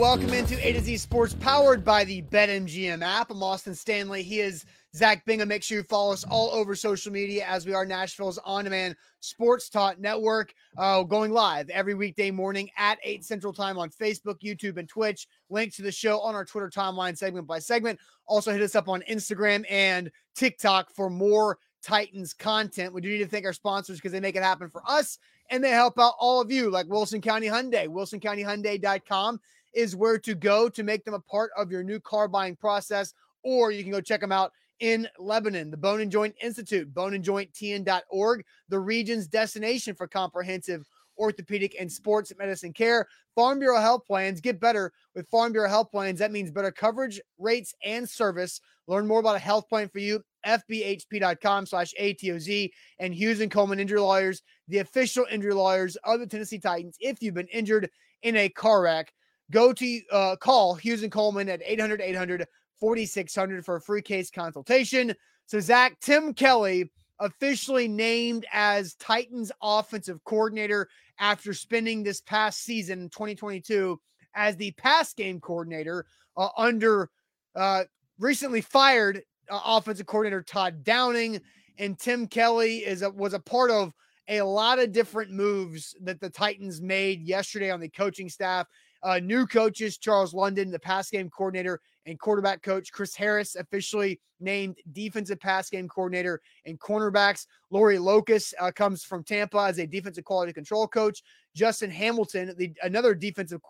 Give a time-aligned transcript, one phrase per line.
[0.00, 3.30] Welcome into A to Z Sports, powered by the BetMGM app.
[3.30, 4.22] I'm Austin Stanley.
[4.22, 4.64] He is
[4.96, 5.48] Zach Bingham.
[5.48, 9.68] Make sure you follow us all over social media as we are Nashville's on-demand sports
[9.68, 14.78] talk network, uh, going live every weekday morning at 8 Central Time on Facebook, YouTube,
[14.78, 15.28] and Twitch.
[15.50, 18.00] Link to the show on our Twitter timeline segment by segment.
[18.26, 22.92] Also hit us up on Instagram and TikTok for more Titans content.
[22.92, 25.18] We do need to thank our sponsors because they make it happen for us
[25.50, 27.88] and they help out all of you, like Wilson County Hyundai.
[27.88, 29.40] WilsonCountyHyundai.com
[29.72, 33.14] is where to go to make them a part of your new car buying process,
[33.42, 38.44] or you can go check them out in Lebanon, the Bone and Joint Institute, boneandjointtn.org,
[38.68, 40.88] the region's destination for comprehensive
[41.20, 43.06] orthopedic and sports medicine care.
[43.36, 46.18] Farm Bureau Health Plans get better with Farm Bureau Health Plans.
[46.18, 48.60] That means better coverage, rates, and service.
[48.88, 50.20] Learn more about a health plan for you.
[50.46, 56.26] FBHP.com slash ATOZ and Hughes and Coleman Injury Lawyers, the official injury lawyers of the
[56.26, 56.96] Tennessee Titans.
[56.98, 57.90] If you've been injured
[58.22, 59.12] in a car wreck,
[59.50, 62.46] go to uh, call Hughes and Coleman at 800 800
[62.80, 65.14] 4600 for a free case consultation.
[65.46, 66.90] So, Zach, Tim Kelly
[67.20, 70.88] officially named as Titans offensive coordinator
[71.18, 74.00] after spending this past season, 2022,
[74.34, 76.06] as the pass game coordinator
[76.36, 77.10] uh, under
[77.54, 77.84] uh,
[78.18, 81.40] recently fired uh, offensive coordinator Todd Downing.
[81.78, 83.92] And Tim Kelly is a, was a part of
[84.28, 88.66] a lot of different moves that the Titans made yesterday on the coaching staff.
[89.02, 94.20] Uh, new coaches, Charles London, the pass game coordinator, and quarterback coach Chris Harris officially
[94.40, 97.46] named defensive pass game coordinator and cornerbacks.
[97.70, 101.22] Lori Locust uh, comes from Tampa as a defensive quality control coach.
[101.54, 103.60] Justin Hamilton, the another defensive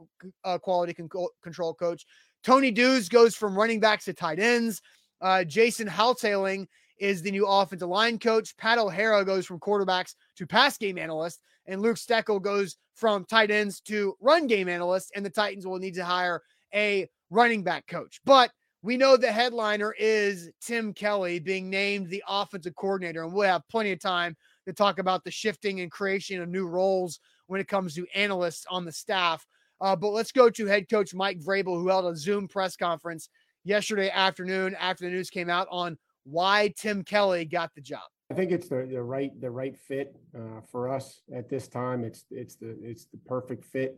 [0.45, 1.09] uh, quality con-
[1.43, 2.07] control coach.
[2.43, 4.81] Tony Dews goes from running backs to tight ends.
[5.21, 6.67] Uh, Jason Houghtaling
[6.99, 8.57] is the new offensive line coach.
[8.57, 13.51] Pat O'Hara goes from quarterbacks to pass game analyst, and Luke Steckel goes from tight
[13.51, 15.13] ends to run game analyst.
[15.17, 16.43] And the Titans will need to hire
[16.75, 18.21] a running back coach.
[18.25, 18.51] But
[18.83, 23.69] we know the headliner is Tim Kelly being named the offensive coordinator, and we'll have
[23.69, 24.37] plenty of time
[24.67, 28.65] to talk about the shifting and creation of new roles when it comes to analysts
[28.71, 29.47] on the staff.
[29.81, 33.29] Uh, but let's go to head coach Mike Vrabel, who held a Zoom press conference
[33.65, 38.09] yesterday afternoon after the news came out on why Tim Kelly got the job.
[38.31, 42.05] I think it's the, the right the right fit uh, for us at this time.
[42.05, 43.97] It's it's the it's the perfect fit.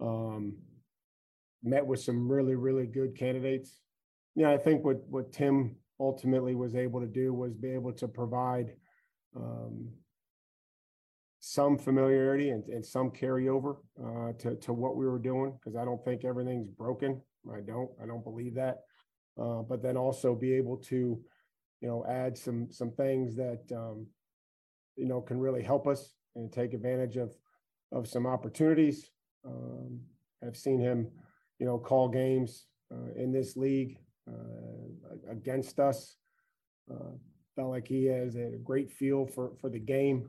[0.00, 0.56] Um,
[1.62, 3.80] met with some really really good candidates.
[4.34, 8.08] Yeah, I think what what Tim ultimately was able to do was be able to
[8.08, 8.72] provide
[9.36, 9.90] um,
[11.40, 15.84] some familiarity and, and some carryover uh, to to what we were doing because I
[15.84, 17.20] don't think everything's broken.
[17.52, 18.78] I don't I don't believe that.
[19.38, 21.20] Uh, but then also be able to,
[21.80, 24.06] you know, add some some things that um,
[24.96, 27.34] you know can really help us and take advantage of
[27.92, 29.10] of some opportunities.
[29.44, 30.00] Um,
[30.46, 31.08] I've seen him,
[31.58, 36.16] you know, call games uh, in this league uh, against us.
[36.90, 37.16] Uh,
[37.56, 40.28] felt like he has a great feel for for the game,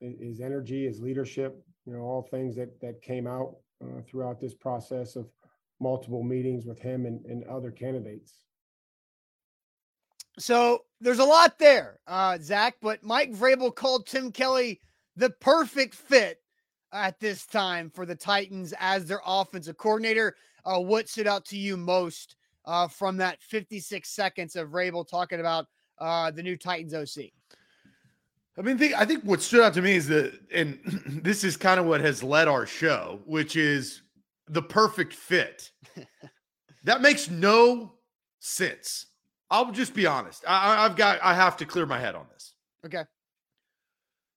[0.00, 1.62] his energy, his leadership.
[1.86, 5.30] You know, all things that that came out uh, throughout this process of
[5.80, 8.44] multiple meetings with him and, and other candidates.
[10.38, 14.80] So there's a lot there, uh, Zach, but Mike Vrabel called Tim Kelly
[15.16, 16.40] the perfect fit
[16.92, 20.36] at this time for the Titans as their offensive coordinator.
[20.64, 25.40] Uh, what stood out to you most uh, from that 56 seconds of Vrabel talking
[25.40, 25.66] about
[25.98, 27.26] uh, the new Titans OC?
[28.56, 30.80] I mean, I think what stood out to me is that, and
[31.22, 34.02] this is kind of what has led our show, which is
[34.48, 35.70] the perfect fit.
[36.84, 37.94] that makes no
[38.40, 39.06] sense.
[39.50, 40.44] I'll just be honest.
[40.46, 42.54] I, I've got, I have to clear my head on this.
[42.84, 43.04] Okay.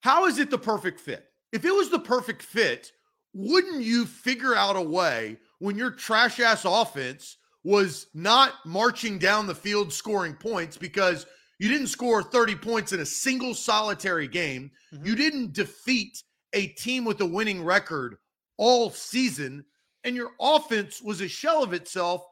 [0.02, 1.26] How is it the perfect fit?
[1.52, 2.92] If it was the perfect fit,
[3.34, 9.48] wouldn't you figure out a way when your trash ass offense was not marching down
[9.48, 11.26] the field scoring points because
[11.60, 14.72] you didn't score 30 points in a single solitary game?
[14.94, 15.06] Mm-hmm.
[15.06, 16.24] You didn't defeat
[16.54, 18.18] a team with a winning record
[18.58, 19.66] all season,
[20.04, 22.26] and your offense was a shell of itself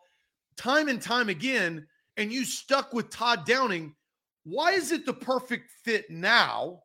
[0.57, 1.87] time and time again
[2.19, 3.95] and you stuck with Todd Downing,
[4.43, 6.83] why is it the perfect fit now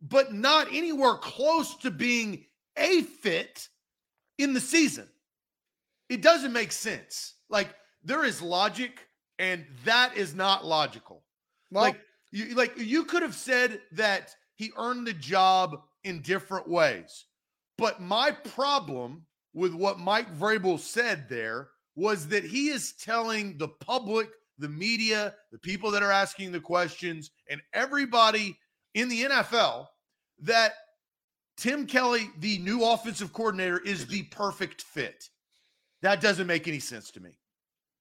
[0.00, 2.44] but not anywhere close to being
[2.76, 3.68] a fit
[4.38, 5.08] in the season.
[6.08, 7.34] It doesn't make sense.
[7.50, 7.74] Like
[8.04, 9.06] there is logic,
[9.38, 11.22] and that is not logical.
[11.70, 12.00] Well, like
[12.30, 17.26] you like you could have said that he earned the job in different ways.
[17.76, 23.68] But my problem with what Mike Vrabel said there was that he is telling the
[23.68, 28.58] public, the media, the people that are asking the questions, and everybody
[28.94, 29.86] in the NFL
[30.40, 30.72] that
[31.56, 35.28] Tim Kelly, the new offensive coordinator, is the perfect fit.
[36.02, 37.38] That doesn't make any sense to me.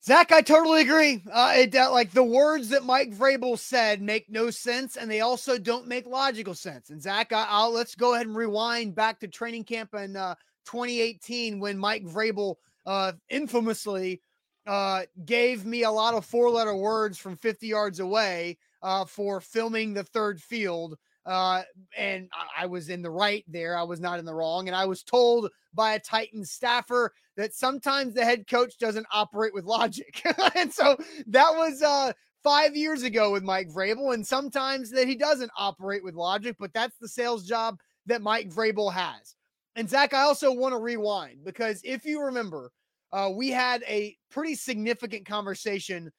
[0.04, 1.22] Zach, I totally agree.
[1.30, 5.22] Uh, it uh, like the words that Mike Vrabel said make no sense, and they
[5.22, 6.92] also don't make logical sense.
[6.92, 10.36] And Zach, I, will let's go ahead and rewind back to training camp in uh,
[10.66, 12.56] 2018 when Mike Vrabel
[12.86, 14.22] uh, infamously
[14.68, 19.94] uh, gave me a lot of four-letter words from 50 yards away uh, for filming
[19.94, 20.98] the third field
[21.28, 21.62] uh,
[21.98, 23.78] and I, I was in the right there.
[23.78, 24.68] I was not in the wrong.
[24.68, 29.54] And I was told by a Titan staffer that sometimes the head coach doesn't operate
[29.54, 30.24] with logic.
[30.56, 30.98] and so
[31.28, 32.14] that was uh,
[32.44, 34.14] five years ago with Mike Vrabel.
[34.14, 38.50] And sometimes that he doesn't operate with logic, but that's the sales job that Mike
[38.50, 39.36] Vrabel has.
[39.76, 42.72] And Zach, I also want to rewind because if you remember,
[43.12, 46.12] uh, we had a pretty significant conversation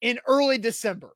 [0.00, 1.14] in early December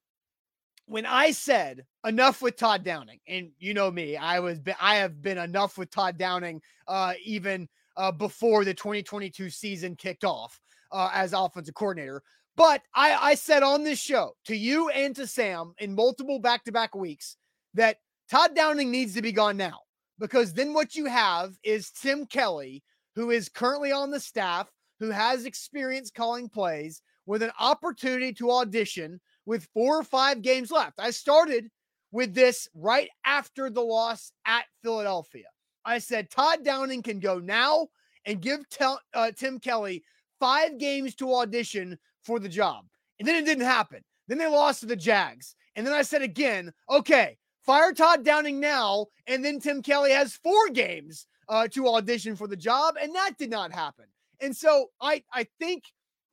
[0.86, 5.22] when I said enough with Todd Downing, and you know me, I was I have
[5.22, 10.60] been enough with Todd Downing uh, even uh, before the 2022 season kicked off
[10.92, 12.22] uh, as offensive coordinator.
[12.56, 16.94] But I, I said on this show to you and to Sam in multiple back-to-back
[16.94, 17.36] weeks
[17.74, 17.96] that
[18.30, 19.80] Todd Downing needs to be gone now
[20.20, 22.84] because then what you have is Tim Kelly,
[23.16, 24.70] who is currently on the staff,
[25.04, 30.70] who has experience calling plays, with an opportunity to audition with four or five games
[30.70, 30.98] left.
[30.98, 31.70] I started
[32.12, 35.46] with this right after the loss at Philadelphia.
[35.84, 37.88] I said Todd Downing can go now
[38.24, 40.02] and give tel- uh, Tim Kelly
[40.40, 42.84] five games to audition for the job.
[43.18, 44.02] And then it didn't happen.
[44.28, 45.56] Then they lost to the Jags.
[45.76, 49.06] And then I said again, okay, fire Todd Downing now.
[49.26, 52.94] And then Tim Kelly has four games uh, to audition for the job.
[53.00, 54.06] And that did not happen.
[54.40, 55.84] And so I, I think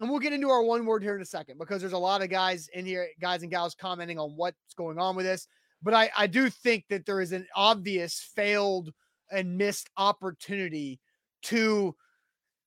[0.02, 2.24] and we'll get into our one word here in a second because there's a lot
[2.24, 5.48] of guys in here, guys and gals commenting on what's going on with this.
[5.84, 8.92] But I, I do think that there is an obvious failed
[9.32, 11.00] and missed opportunity
[11.44, 11.96] to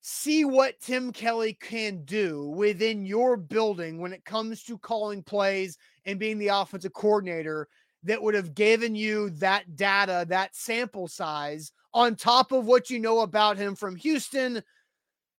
[0.00, 5.76] see what Tim Kelly can do within your building when it comes to calling plays
[6.06, 7.66] and being the offensive coordinator
[8.04, 13.00] that would have given you that data, that sample size on top of what you
[13.00, 14.62] know about him from Houston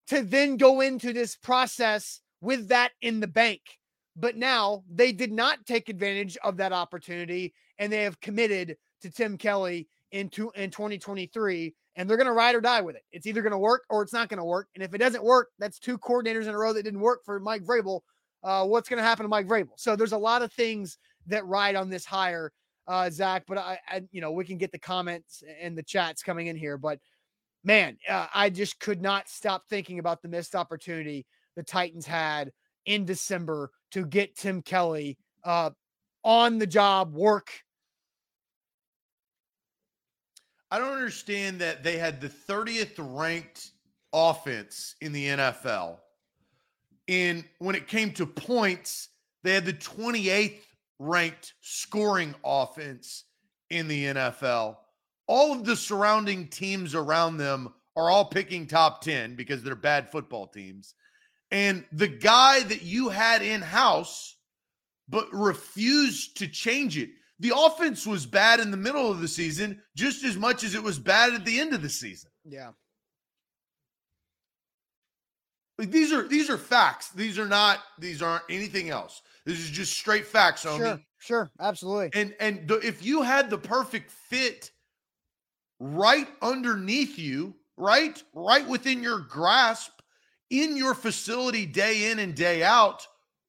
[0.09, 3.61] to then go into this process with that in the bank.
[4.17, 9.11] But now they did not take advantage of that opportunity and they have committed to
[9.11, 13.03] Tim Kelly into in 2023 and they're going to ride or die with it.
[13.13, 14.69] It's either going to work or it's not going to work.
[14.75, 17.41] And if it doesn't work, that's two coordinators in a row that didn't work for
[17.41, 18.01] Mike Vrabel.
[18.43, 19.73] Uh, what's going to happen to Mike Vrabel?
[19.77, 22.53] So there's a lot of things that ride on this hire,
[22.87, 23.45] uh, Zach.
[23.47, 26.57] But I, I, you know, we can get the comments and the chats coming in
[26.57, 26.77] here.
[26.77, 26.99] But
[27.65, 31.27] man, uh, I just could not stop thinking about the missed opportunity
[31.57, 32.53] the Titans had
[32.87, 35.71] in December to get Tim Kelly uh,
[36.23, 37.51] on the job work.
[40.71, 43.71] I don't understand that they had the 30th ranked
[44.13, 45.99] offense in the NFL.
[47.07, 49.11] And when it came to points,
[49.43, 50.63] they had the 28th
[50.99, 53.25] ranked scoring offense
[53.71, 54.77] in the NFL
[55.27, 60.11] all of the surrounding teams around them are all picking top 10 because they're bad
[60.11, 60.95] football teams.
[61.51, 64.37] And the guy that you had in house,
[65.09, 67.11] but refused to change it.
[67.41, 70.83] The offense was bad in the middle of the season just as much as it
[70.83, 72.31] was bad at the end of the season.
[72.45, 72.71] Yeah.
[75.79, 77.11] Like these are these are facts.
[77.11, 79.23] These are not these aren't anything else.
[79.45, 80.79] This is just straight facts, homie.
[80.79, 82.11] Sure, sure, absolutely.
[82.19, 84.71] And and the, if you had the perfect fit
[85.79, 88.23] right underneath you, right?
[88.33, 89.93] Right within your grasp
[90.51, 93.07] in your facility day in and day out.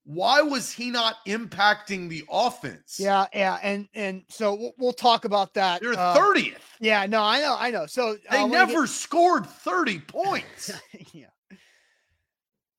[0.08, 3.00] Why was he not impacting the offense?
[3.00, 5.82] Yeah, yeah, and and so we'll, we'll talk about that.
[5.82, 6.58] They're uh, thirtieth.
[6.58, 7.88] Uh, yeah, no, I know, I know.
[7.88, 8.90] So they uh, never get...
[8.90, 10.72] scored thirty points.
[11.12, 11.26] yeah,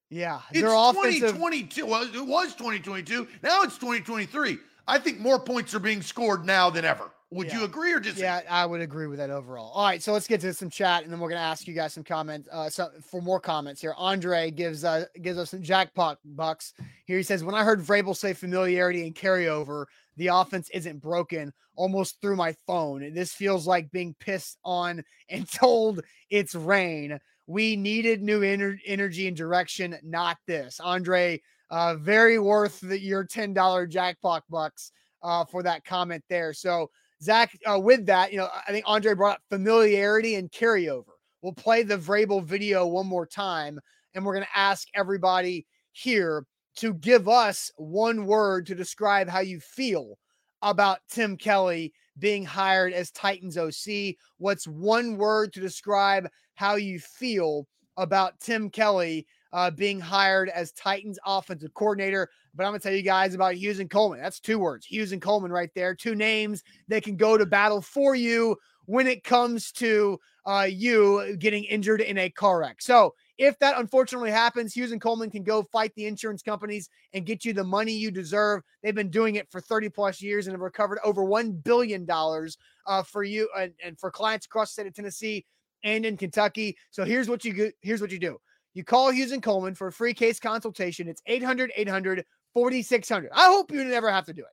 [0.08, 0.40] yeah.
[0.52, 1.84] It's 2022.
[1.84, 3.26] Well, it was 2022.
[3.42, 4.58] Now it's 2023.
[4.88, 7.10] I think more points are being scored now than ever.
[7.30, 7.58] Would Yeah.
[7.58, 8.22] you agree or disagree?
[8.22, 9.72] Yeah, I would agree with that overall.
[9.72, 11.92] All right, so let's get to some chat, and then we're gonna ask you guys
[11.92, 12.48] some comments.
[12.52, 16.72] Uh, so for more comments here, Andre gives uh gives us some jackpot bucks.
[17.04, 21.52] Here he says, when I heard Vrabel say familiarity and carryover, the offense isn't broken.
[21.74, 23.12] Almost through my phone.
[23.12, 27.18] This feels like being pissed on and told it's rain.
[27.48, 30.80] We needed new ener- energy and direction, not this.
[30.80, 34.92] Andre, uh, very worth the, your ten dollar jackpot bucks
[35.22, 36.52] uh, for that comment there.
[36.52, 36.90] So.
[37.22, 41.04] Zach, uh, with that, you know, I think Andre brought up familiarity and carryover.
[41.40, 43.80] We'll play the Vrabel video one more time,
[44.14, 46.44] and we're going to ask everybody here
[46.76, 50.18] to give us one word to describe how you feel
[50.62, 54.16] about Tim Kelly being hired as Titans OC.
[54.38, 60.72] What's one word to describe how you feel about Tim Kelly uh, being hired as
[60.72, 62.30] Titans offensive coordinator?
[62.54, 64.20] But I'm going to tell you guys about Hughes and Coleman.
[64.20, 65.94] That's two words, Hughes and Coleman, right there.
[65.94, 71.36] Two names that can go to battle for you when it comes to uh, you
[71.38, 72.80] getting injured in a car wreck.
[72.80, 77.26] So if that unfortunately happens, Hughes and Coleman can go fight the insurance companies and
[77.26, 78.62] get you the money you deserve.
[78.82, 83.02] They've been doing it for 30 plus years and have recovered over $1 billion uh,
[83.02, 85.44] for you and, and for clients across the state of Tennessee
[85.84, 86.76] and in Kentucky.
[86.90, 88.38] So here's what you here's what you do.
[88.76, 91.08] You call Hughes and Coleman for a free case consultation.
[91.08, 93.30] It's 800 800 4600.
[93.34, 94.48] I hope you never have to do it.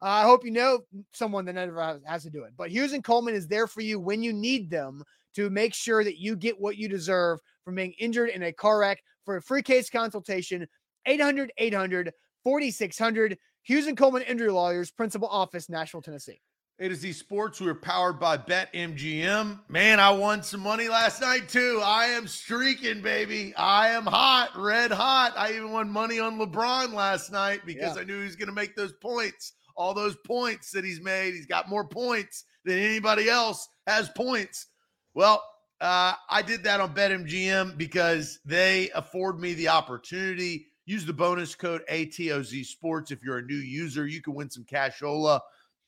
[0.00, 0.80] Uh, I hope you know
[1.12, 2.54] someone that never has, has to do it.
[2.56, 6.02] But Hughes and Coleman is there for you when you need them to make sure
[6.02, 9.02] that you get what you deserve from being injured in a car wreck.
[9.26, 10.66] For a free case consultation,
[11.04, 12.10] 800 800
[12.44, 13.36] 4600.
[13.64, 16.40] Hughes and Coleman Injury Lawyers, Principal Office, Nashville, Tennessee.
[16.80, 17.60] A to Z Sports.
[17.60, 19.58] We are powered by BetMGM.
[19.68, 21.80] Man, I won some money last night too.
[21.82, 23.52] I am streaking, baby.
[23.56, 25.32] I am hot, red hot.
[25.36, 28.02] I even won money on LeBron last night because Yeah.
[28.02, 29.54] I knew he was going to make those points.
[29.76, 31.34] All those points that he's made.
[31.34, 34.66] He's got more points than anybody else has points.
[35.14, 35.42] Well,
[35.80, 40.66] uh, I did that on BetMGM because they afford me the opportunity.
[40.86, 44.06] Use the bonus code ATOZ Sports if you're a new user.
[44.06, 45.40] You can win some cashola.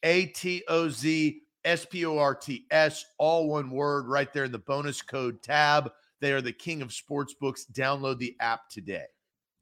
[0.02, 4.44] A T O Z S P O R T S, all one word, right there
[4.44, 5.90] in the bonus code tab.
[6.20, 7.66] They are the king of sports books.
[7.72, 9.06] Download the app today.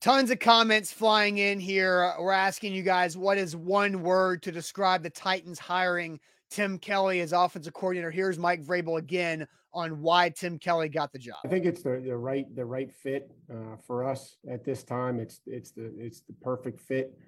[0.01, 2.15] Tons of comments flying in here.
[2.21, 7.21] We're asking you guys what is one word to describe the Titans hiring Tim Kelly
[7.21, 8.11] as offensive coordinator.
[8.11, 11.39] Here's Mike Vrabel again on why Tim Kelly got the job.
[11.45, 15.19] I think it's the, the right the right fit uh, for us at this time.
[15.19, 17.19] It's it's the it's the perfect fit.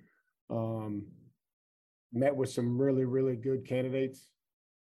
[0.48, 1.04] Um,
[2.12, 4.28] met with some really really good candidates.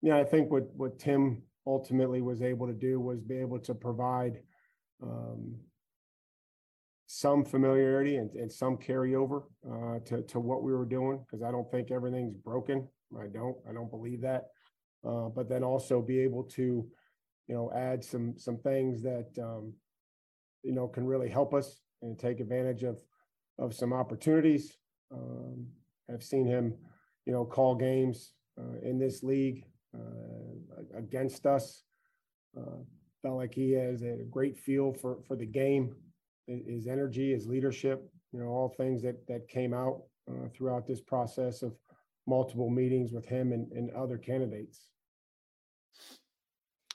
[0.02, 3.74] Yeah, I think what what Tim ultimately was able to do was be able to
[3.74, 4.42] provide
[5.04, 5.56] um,
[7.06, 11.52] some familiarity and, and some carryover uh, to to what we were doing because I
[11.52, 12.88] don't think everything's broken.
[13.20, 14.48] I don't I don't believe that.
[15.08, 16.86] Uh, but then also be able to
[17.48, 19.74] you know, add some some things that um,
[20.64, 23.02] you know can really help us and take advantage of
[23.58, 24.78] of some opportunities.
[25.12, 25.68] Um,
[26.12, 26.76] I've seen him,
[27.28, 31.84] you know, call games uh, in this league uh, against us.
[32.58, 32.78] Uh,
[33.22, 35.94] felt like he has a great feel for for the game,
[36.48, 38.10] his energy, his leadership.
[38.32, 41.74] You know, all things that that came out uh, throughout this process of
[42.26, 44.88] multiple meetings with him and, and other candidates.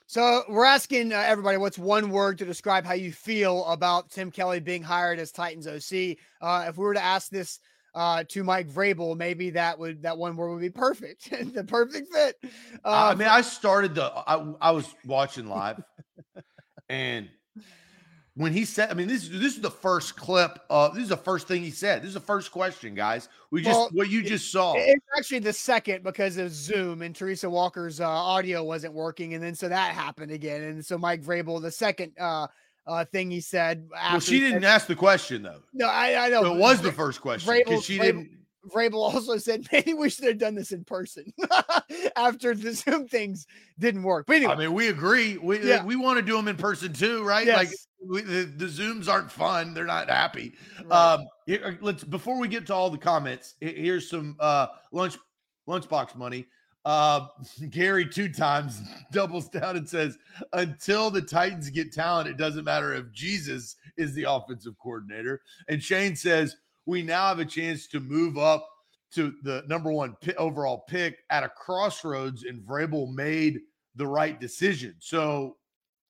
[0.07, 4.29] So we're asking uh, everybody what's one word to describe how you feel about Tim
[4.29, 6.17] Kelly being hired as Titans OC.
[6.39, 7.59] Uh, if we were to ask this
[7.95, 12.13] uh, to Mike Vrabel, maybe that would that one word would be perfect, the perfect
[12.13, 12.37] fit.
[12.83, 15.83] Uh, I mean, I started the, I, I was watching live
[16.89, 17.29] and
[18.35, 20.59] when he said, I mean, this, this is the first clip.
[20.69, 22.01] Uh, this is the first thing he said.
[22.01, 23.29] This is the first question, guys.
[23.51, 24.73] We just, Well, what you just saw.
[24.75, 29.43] It's actually the second because of Zoom and Teresa Walker's uh, audio wasn't working, and
[29.43, 32.47] then so that happened again, and so Mike Vrabel, the second uh,
[32.87, 33.87] uh, thing he said.
[33.91, 35.61] well, she he didn't ask the question though.
[35.73, 36.43] No, I, I know.
[36.43, 38.29] So it was the first question because she Vrabel- didn't.
[38.73, 41.33] Vrabel also said maybe we should have done this in person
[42.15, 43.45] after the Zoom things
[43.77, 44.25] didn't work.
[44.25, 45.37] But anyway, I mean, we agree.
[45.37, 45.83] We Yeah.
[45.83, 47.45] we want to do them in person too, right?
[47.45, 47.69] yes, Like
[48.07, 49.73] we, the, the Zooms aren't fun.
[49.73, 50.53] They're not happy.
[50.85, 51.13] right.
[51.15, 53.55] Um, here, let's before we get to all the comments.
[53.59, 55.17] Here's some uh lunch
[55.67, 56.45] lunchbox money.
[56.85, 57.27] Uh,
[57.69, 60.17] Gary two times doubles down and says,
[60.53, 65.81] "Until the Titans get talent, it doesn't matter if Jesus is the offensive coordinator." And
[65.81, 68.67] Shane says, "We now have a chance to move up
[69.13, 73.61] to the number one overall pick at a crossroads, and Vrabel made
[73.95, 75.57] the right decision." So,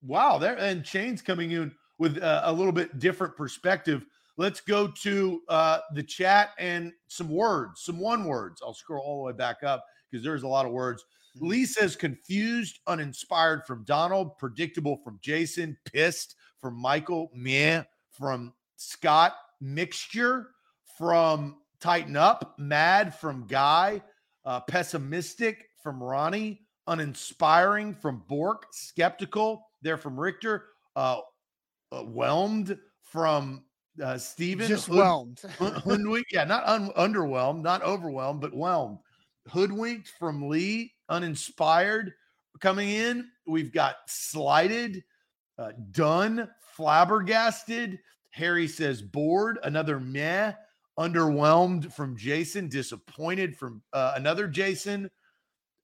[0.01, 4.88] wow, there and Shane's coming in with a, a little bit different perspective Let's go
[4.88, 8.62] to uh, the chat and some words, some one words.
[8.65, 11.03] I'll scroll all the way back up because there's a lot of words.
[11.36, 11.48] Mm-hmm.
[11.48, 19.34] Lee says confused, uninspired from Donald, predictable from Jason, pissed from Michael, meh from Scott,
[19.60, 20.50] mixture
[20.98, 24.01] from Tighten Up, mad from Guy,
[24.46, 30.65] uh, pessimistic from Ronnie, uninspiring from Bork, skeptical there from Richter,
[30.96, 31.20] uh,
[31.91, 33.63] uh, whelmed from
[34.01, 34.67] uh, Steven.
[34.67, 35.41] Just whelmed.
[36.32, 39.00] yeah, not un- underwhelmed, not overwhelmed, but whelmed.
[39.50, 42.13] Hoodwinked from Lee, uninspired
[42.59, 43.29] coming in.
[43.45, 45.03] We've got slighted,
[45.57, 48.00] uh, done, flabbergasted.
[48.31, 50.53] Harry says bored, another meh,
[50.97, 55.09] underwhelmed from Jason, disappointed from uh, another Jason.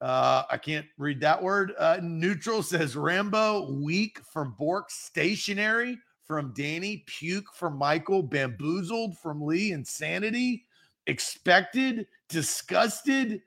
[0.02, 1.74] Uh, I can't read that word.
[1.78, 9.42] Uh, neutral says Rambo, weak from Bork, stationary from Danny, puke from Michael, bamboozled from
[9.42, 10.66] Lee, insanity,
[11.08, 13.42] expected, disgusted.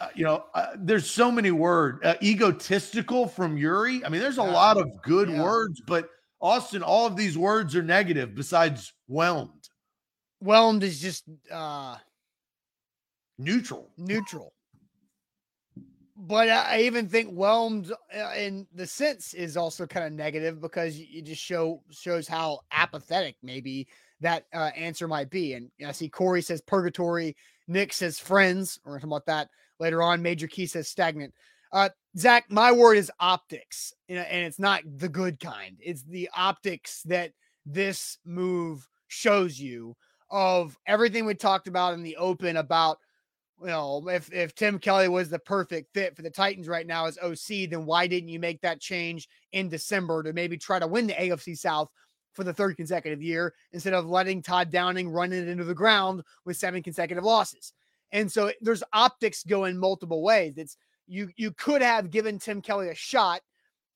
[0.00, 2.04] Uh, you know, uh, there's so many words.
[2.04, 4.04] Uh, egotistical from Yuri.
[4.04, 4.52] I mean, there's a yeah.
[4.52, 5.42] lot of good yeah.
[5.42, 6.10] words, but
[6.40, 9.68] Austin, all of these words are negative besides whelmed.
[10.40, 11.96] Whelmed is just uh
[13.38, 13.90] neutral.
[13.96, 14.52] Neutral.
[16.18, 20.98] But I even think whelmed uh, in the sense is also kind of negative because
[20.98, 23.86] it just show shows how apathetic maybe
[24.20, 25.54] that uh, answer might be.
[25.54, 27.36] And I see Corey says purgatory,
[27.68, 28.78] Nick says friends.
[28.84, 29.48] We're talking about that
[29.78, 30.22] later on.
[30.22, 31.32] Major Key says stagnant.
[31.72, 35.76] Uh, Zach, my word is optics, you know, and it's not the good kind.
[35.80, 37.32] It's the optics that
[37.66, 39.96] this move shows you
[40.30, 42.98] of everything we talked about in the open about
[43.60, 47.06] you know if if Tim Kelly was the perfect fit for the Titans right now
[47.06, 50.86] as OC, then why didn't you make that change in December to maybe try to
[50.86, 51.88] win the AFC South
[52.32, 56.22] for the third consecutive year instead of letting Todd Downing run it into the ground
[56.44, 57.72] with seven consecutive losses?
[58.12, 60.54] And so there's optics going multiple ways.
[60.56, 63.40] It's you you could have given Tim Kelly a shot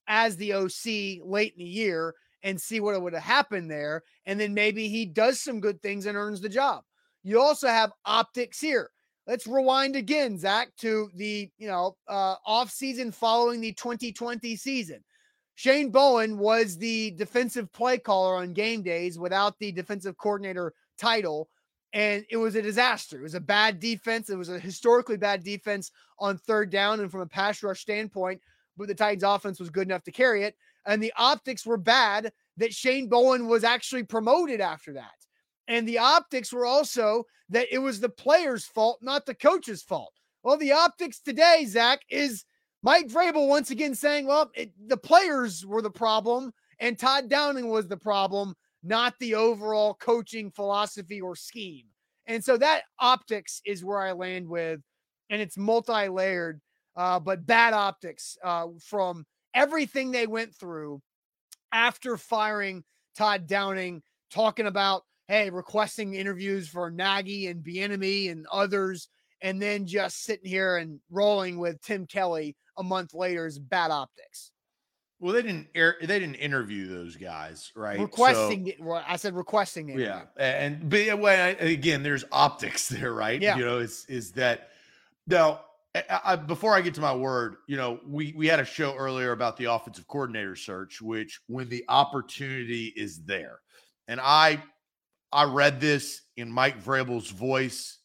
[0.06, 4.02] as the OC late in the year and see what would have happened there.
[4.26, 6.84] And then maybe he does some good things and earns the job.
[7.22, 8.90] You also have optics here.
[9.26, 15.04] Let's rewind again, Zach, to the you know uh, off season following the 2020 season.
[15.54, 21.50] Shane Bowen was the defensive play caller on game days without the defensive coordinator title
[21.92, 23.18] and it was a disaster.
[23.18, 24.30] It was a bad defense.
[24.30, 28.40] It was a historically bad defense on third down and from a pass rush standpoint,
[28.76, 30.56] but the Titans offense was good enough to carry it.
[30.86, 35.10] And the optics were bad that Shane Bowen was actually promoted after that.
[35.68, 40.12] And the optics were also that it was the player's fault, not the coach's fault.
[40.42, 42.44] Well, the optics today, Zach, is
[42.82, 47.68] Mike Vrabel once again saying, well, it, the players were the problem and Todd Downing
[47.68, 51.86] was the problem not the overall coaching philosophy or scheme.
[52.26, 54.80] And so that optics is where I land with,
[55.30, 56.60] and it's multi layered,
[56.96, 61.02] uh, but bad optics uh, from everything they went through
[61.72, 62.84] after firing
[63.16, 69.08] Todd Downing, talking about, hey, requesting interviews for Nagy and Bieniemy and others,
[69.42, 73.90] and then just sitting here and rolling with Tim Kelly a month later is bad
[73.90, 74.52] optics.
[75.20, 78.00] Well, they didn't air, they didn't interview those guys, right?
[78.00, 79.90] Requesting, so, I said requesting.
[79.90, 80.00] It.
[80.00, 83.40] Yeah, and but way again, there's optics there, right?
[83.40, 84.70] Yeah, you know, is is that
[85.26, 85.60] now?
[85.94, 88.94] I, I, before I get to my word, you know, we we had a show
[88.94, 93.58] earlier about the offensive coordinator search, which when the opportunity is there,
[94.08, 94.62] and I
[95.32, 97.98] I read this in Mike Vrabel's voice,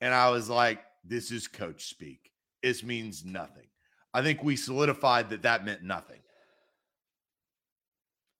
[0.00, 2.32] and I was like, this is coach speak.
[2.64, 3.68] This means nothing.
[4.12, 6.21] I think we solidified that that meant nothing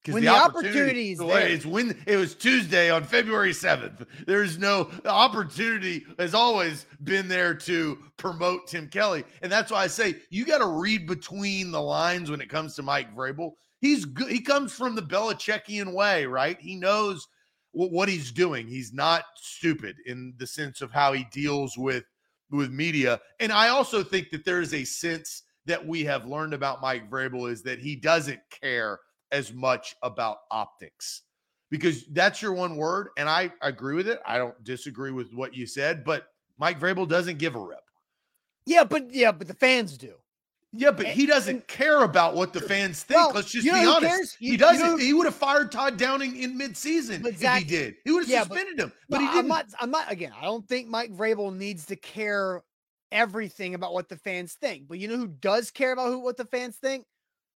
[0.09, 1.49] when the, the opportunity is there.
[1.49, 4.07] It's when it was Tuesday on February 7th.
[4.27, 9.25] There's no opportunity has always been there to promote Tim Kelly.
[9.43, 12.75] And that's why I say you got to read between the lines when it comes
[12.77, 13.53] to Mike Vrabel.
[13.81, 14.31] He's good.
[14.31, 16.61] He comes from the Belichickian way, right?
[16.61, 17.27] He knows
[17.71, 18.67] what, what he's doing.
[18.67, 22.05] He's not stupid in the sense of how he deals with
[22.51, 23.21] with media.
[23.41, 27.09] And I also think that there is a sense that we have learned about Mike
[27.09, 28.99] Vrabel is that he doesn't care–
[29.33, 31.23] as much about optics
[31.71, 33.09] because that's your one word.
[33.17, 34.21] And I agree with it.
[34.27, 37.81] I don't disagree with what you said, but Mike Vrabel doesn't give a rip.
[38.67, 40.15] Yeah, but yeah, but the fans do.
[40.75, 43.19] Yeah, but he doesn't care about what the fans think.
[43.19, 44.37] Well, Let's just you know be honest.
[44.41, 44.85] You, he doesn't.
[44.85, 47.37] You know, he would have fired Todd Downing in midseason exactly.
[47.37, 47.95] if he did.
[48.05, 48.93] He would have yeah, suspended but, him.
[49.09, 49.39] But, but he didn't.
[49.39, 49.67] I'm not.
[49.81, 50.11] I'm not.
[50.11, 52.63] Again, I don't think Mike Vrabel needs to care
[53.11, 54.89] everything about what the fans think.
[54.89, 57.05] But you know who does care about who what the fans think?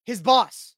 [0.04, 0.75] His boss.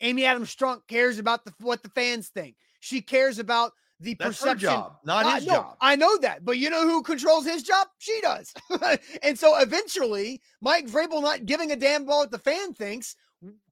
[0.00, 2.56] Amy Adams Strunk cares about the, what the fans think.
[2.80, 4.70] She cares about the That's perception.
[4.70, 5.76] her job, not I his know, job.
[5.80, 7.86] I know that, but you know who controls his job?
[7.98, 8.52] She does.
[9.22, 13.14] and so eventually, Mike Vrabel not giving a damn about what the fan thinks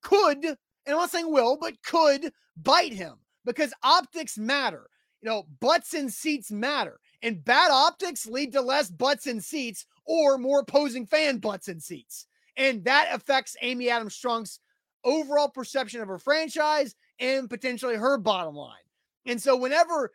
[0.03, 3.14] could, and I'm not saying will, but could bite him
[3.45, 4.88] because optics matter.
[5.23, 9.85] You know, butts and seats matter, and bad optics lead to less butts and seats
[10.05, 14.61] or more opposing fan butts and seats, and that affects Amy Adams Strunk's
[15.09, 18.77] overall perception of her franchise and potentially her bottom line.
[19.27, 20.12] And so, whenever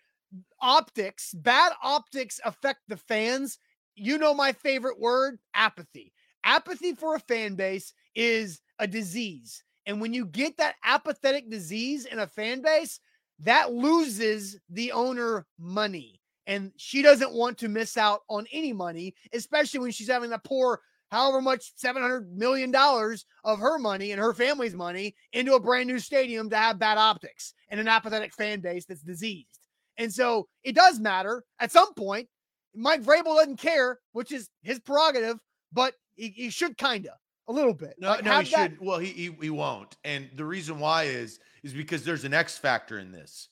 [0.62, 3.60] optics, bad optics affect the fans,
[3.96, 6.14] you know my favorite word apathy.
[6.44, 9.64] Apathy for a fan base is a disease.
[9.86, 13.00] And when you get that apathetic disease in a fan base,
[13.40, 16.22] that loses the owner money.
[16.48, 20.40] And she doesn't want to miss out on any money, especially when she's having a
[20.40, 20.82] pour
[21.14, 26.00] however much $700 million of her money and her family's money into a brand new
[26.00, 29.60] stadium to have bad optics and an apathetic fan base that's diseased.
[29.98, 32.28] And so it does matter at some point.
[32.76, 35.38] Mike Vrabel doesn't care, which is his prerogative,
[35.72, 37.14] but he, he should kind of
[37.48, 37.94] a little bit.
[38.00, 38.78] No, Like, no, he that- should.
[38.82, 39.96] Well, he, he he won't.
[40.04, 43.50] And the reason why is is because there's an X factor in this.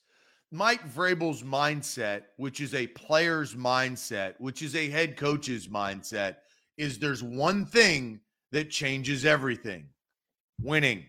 [0.52, 6.38] Mike Vrabel's mindset, which is a player's mindset, which is a head coach's mindset,
[6.78, 9.90] is there's one thing that changes everything:
[10.62, 11.06] winning.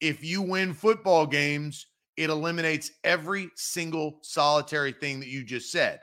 [0.00, 6.00] If you win football games, it eliminates every single solitary thing that you just said,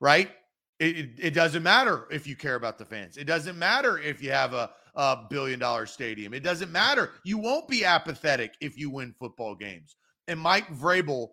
[0.00, 0.30] right?
[0.78, 3.16] It, it, it doesn't matter if you care about the fans.
[3.18, 6.32] It doesn't matter if you have a, a billion dollar stadium.
[6.32, 7.10] It doesn't matter.
[7.24, 9.96] You won't be apathetic if you win football games.
[10.26, 11.28] And Mike Vrabel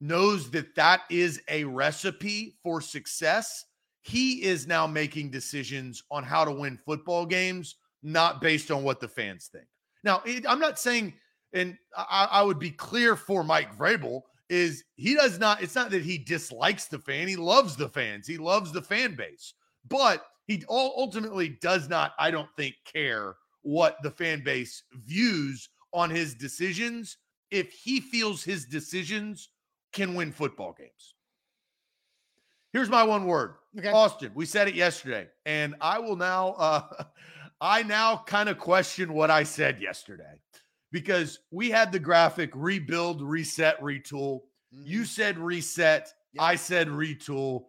[0.00, 3.64] knows that that is a recipe for success.
[4.02, 9.00] He is now making decisions on how to win football games, not based on what
[9.00, 9.66] the fans think.
[10.04, 11.14] Now, it, I'm not saying,
[11.52, 15.90] and I, I would be clear for Mike Vrabel, is he does not, it's not
[15.90, 17.28] that he dislikes the fan.
[17.28, 19.54] He loves the fans, he loves the fan base,
[19.88, 26.10] but he ultimately does not, I don't think, care what the fan base views on
[26.10, 27.16] his decisions
[27.50, 29.50] if he feels his decisions
[29.92, 31.14] can win football games.
[32.72, 33.54] Here's my one word.
[33.78, 33.90] Okay.
[33.90, 37.04] Austin, we said it yesterday, and I will now uh
[37.60, 40.34] I now kind of question what I said yesterday
[40.90, 44.40] because we had the graphic rebuild, reset, retool.
[44.70, 46.42] You said reset, Yep.
[46.42, 47.66] I said retool.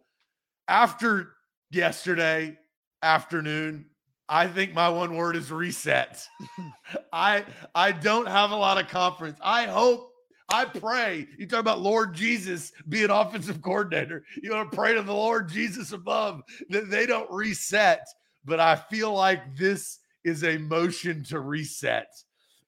[0.68, 1.34] After
[1.70, 2.58] yesterday
[3.02, 3.86] afternoon,
[4.28, 6.26] I think my one word is reset.
[7.12, 9.38] I I don't have a lot of confidence.
[9.42, 10.13] I hope
[10.48, 11.26] I pray.
[11.38, 14.24] You talk about Lord Jesus being an offensive coordinator.
[14.42, 18.06] You want to pray to the Lord Jesus above that they don't reset.
[18.44, 22.08] But I feel like this is a motion to reset.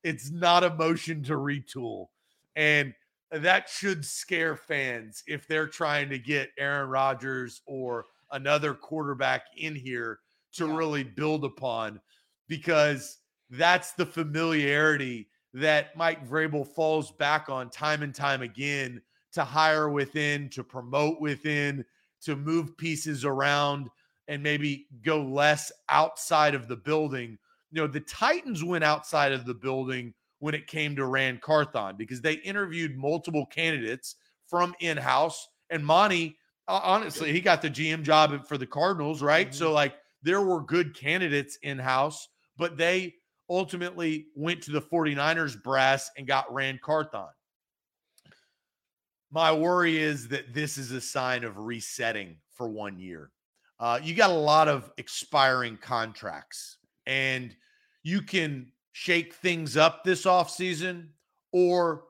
[0.02, 2.06] It's not a motion to retool.
[2.54, 2.94] And
[3.30, 9.74] that should scare fans if they're trying to get Aaron Rodgers or another quarterback in
[9.74, 10.20] here
[10.54, 10.76] to Yeah.
[10.76, 12.00] really build upon
[12.48, 13.18] because
[13.50, 19.00] that's the familiarity that Mike Vrabel falls back on time and time again
[19.32, 21.82] to hire within, to promote within,
[22.22, 23.88] to move pieces around
[24.28, 27.38] and maybe go less outside of the building.
[27.72, 31.96] You know, the Titans went outside of the building when it came to Ran Carthon
[31.96, 34.16] because they interviewed multiple candidates
[34.46, 35.48] from in house.
[35.70, 36.36] And Monti,
[36.68, 39.46] honestly, he got the GM job for the Cardinals, right?
[39.48, 39.56] Mm-hmm.
[39.56, 43.14] So, like, there were good candidates in house, but they
[43.48, 47.28] ultimately went to the 49ers brass and got Ran Carthon.
[49.30, 53.30] My worry is that this is a sign of resetting for one year.
[53.78, 57.54] Uh, you got a lot of expiring contracts, and
[58.02, 61.08] you can shake things up this offseason,
[61.52, 62.04] or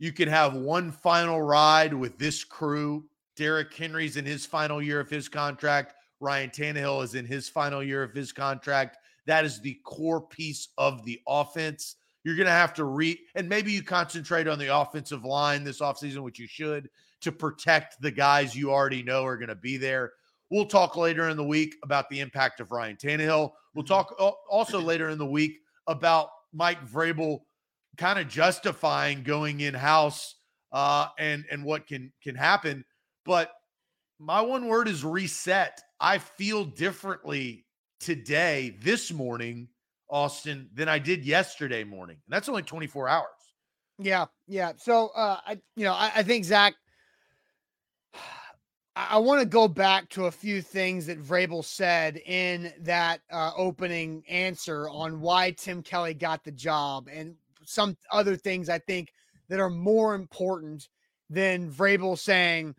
[0.00, 3.04] you can have one final ride with this crew.
[3.36, 5.94] Derrick Henry's in his final year of his contract.
[6.18, 8.98] Ryan Tannehill is in his final year of his contract.
[9.26, 11.96] That is the core piece of the offense.
[12.24, 15.80] You're going to have to re, and maybe you concentrate on the offensive line this
[15.80, 16.88] offseason, which you should,
[17.20, 20.12] to protect the guys you already know are going to be there.
[20.50, 23.52] We'll talk later in the week about the impact of Ryan Tannehill.
[23.74, 24.14] We'll talk
[24.50, 27.40] also later in the week about Mike Vrabel
[27.96, 30.36] kind of justifying going in house
[30.72, 32.84] uh, and and what can can happen.
[33.24, 33.50] But
[34.18, 35.80] my one word is reset.
[36.00, 37.64] I feel differently
[38.02, 39.68] today, this morning,
[40.10, 42.16] Austin, than I did yesterday morning.
[42.26, 43.26] And that's only 24 hours.
[43.98, 44.72] Yeah, yeah.
[44.76, 46.74] So uh I you know, I, I think Zach
[48.96, 53.52] I, want to go back to a few things that Vrabel said in that uh,
[53.56, 57.34] opening answer on why Tim Kelly got the job and
[57.64, 59.10] some other things I think
[59.48, 60.88] that are more important
[61.30, 62.74] than Vrabel saying,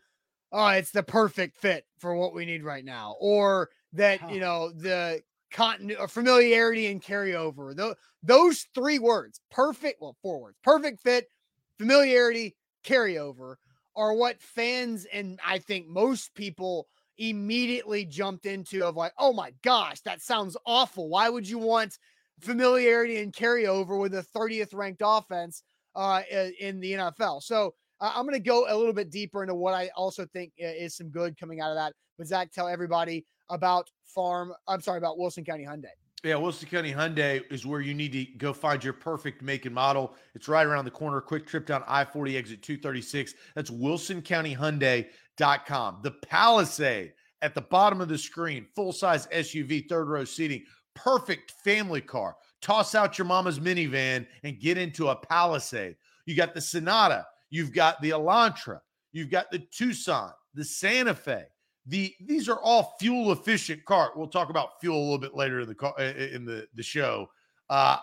[0.52, 4.72] "Oh, it's the perfect fit for what we need right now," or that you know
[4.72, 7.76] the continuity, familiarity, and carryover.
[7.76, 10.02] Those those three words, perfect.
[10.02, 11.28] Well, four words: perfect fit,
[11.80, 13.56] familiarity, carryover,
[13.96, 19.54] are what fans and I think most people immediately jumped into of like, oh my
[19.64, 21.10] gosh, that sounds awful.
[21.10, 21.98] Why would you want
[22.40, 25.64] familiarity and carryover with a 30th ranked offense
[25.96, 26.22] uh,
[26.60, 27.44] in the NFL?
[27.44, 30.54] So uh, I'm going to go a little bit deeper into what I also think
[30.58, 31.94] is some good coming out of that.
[32.18, 34.54] But Zach, tell everybody about Farm.
[34.68, 35.92] I'm sorry about Wilson County Hyundai.
[36.24, 39.76] Yeah, Wilson County Hyundai is where you need to go find your perfect make and
[39.76, 40.16] model.
[40.36, 41.20] It's right around the corner.
[41.20, 43.34] Quick trip down I 40 exit 236.
[43.56, 46.00] That's wilsoncountyhyundai.com.
[46.02, 51.52] The Palisade at the bottom of the screen, full size SUV, third row seating, perfect
[51.64, 52.38] family car.
[52.62, 55.98] Toss out your mama's minivan and get into a Palisade.
[56.26, 58.80] You got the Sonata, you've got the Elantra,
[59.12, 61.48] you've got the Tucson, the Santa Fe
[61.86, 64.12] the these are all fuel efficient car.
[64.16, 67.30] We'll talk about fuel a little bit later in the car in the the show.
[67.70, 67.98] Uh,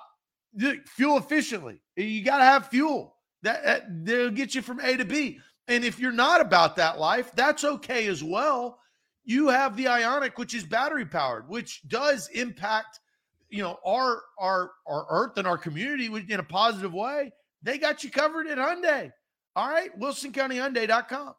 [0.86, 1.80] fuel efficiently.
[1.96, 3.16] You got to have fuel.
[3.42, 5.38] That, that they'll get you from A to B.
[5.68, 8.78] And if you're not about that life, that's okay as well.
[9.24, 13.00] You have the Ioniq, which is battery powered, which does impact,
[13.48, 17.32] you know, our our our Earth and our community in a positive way.
[17.62, 19.12] They got you covered at Hyundai.
[19.56, 21.34] All right, WilsonCountyHyundai.com.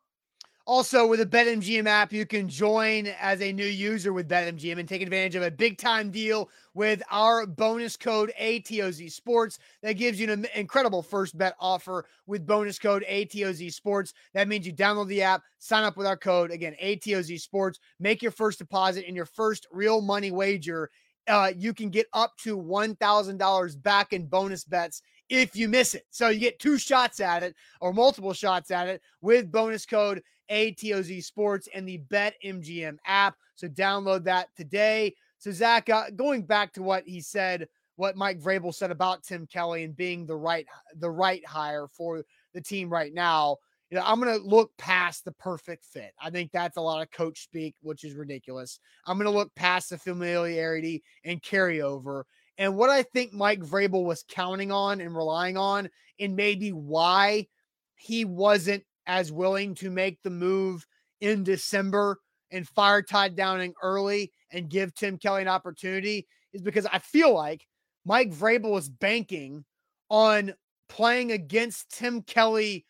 [0.67, 4.87] Also, with the BetMGM app, you can join as a new user with BetMGM and
[4.87, 9.57] take advantage of a big time deal with our bonus code ATOZ Sports.
[9.81, 14.13] That gives you an incredible first bet offer with bonus code ATOZ Sports.
[14.35, 18.21] That means you download the app, sign up with our code, again, ATOZ Sports, make
[18.21, 20.91] your first deposit and your first real money wager.
[21.27, 26.05] Uh, you can get up to $1,000 back in bonus bets if you miss it.
[26.11, 30.21] So you get two shots at it or multiple shots at it with bonus code
[30.51, 33.35] ATOZ Sports and the Bet MGM app.
[33.55, 35.15] So download that today.
[35.37, 39.47] So Zach, uh, going back to what he said, what Mike Vrabel said about Tim
[39.47, 40.65] Kelly and being the right
[40.97, 43.57] the right hire for the team right now.
[43.89, 46.13] You know, I'm going to look past the perfect fit.
[46.21, 48.79] I think that's a lot of coach speak, which is ridiculous.
[49.05, 52.23] I'm going to look past the familiarity and carryover.
[52.57, 57.47] And what I think Mike Vrabel was counting on and relying on, and maybe why
[57.95, 60.85] he wasn't as willing to make the move
[61.19, 62.19] in December
[62.51, 67.33] and fire Todd Downing early and give Tim Kelly an opportunity is because I feel
[67.33, 67.65] like
[68.05, 69.63] Mike Vrabel is banking
[70.09, 70.53] on
[70.89, 72.85] playing against Tim Kelly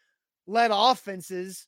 [0.48, 1.68] led offenses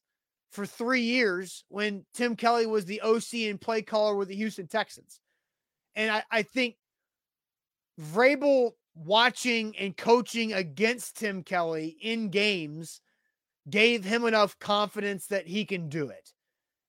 [0.51, 4.67] for three years when Tim Kelly was the OC and play caller with the Houston
[4.67, 5.19] Texans.
[5.95, 6.75] And I, I think
[7.99, 13.01] Vrabel watching and coaching against Tim Kelly in games
[13.69, 16.33] gave him enough confidence that he can do it.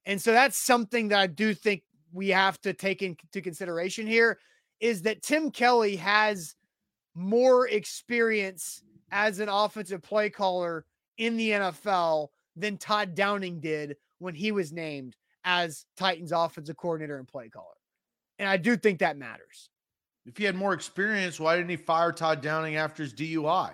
[0.07, 1.83] And so that's something that I do think
[2.13, 4.39] we have to take into consideration here
[4.81, 6.55] is that Tim Kelly has
[7.15, 10.85] more experience as an offensive play caller
[11.19, 17.19] in the NFL than Todd Downing did when he was named as Titans offensive coordinator
[17.19, 17.67] and play caller.
[18.39, 19.71] And I do think that matters.
[20.27, 23.73] If he had more experience, why didn't he fire Todd Downing after his DUI?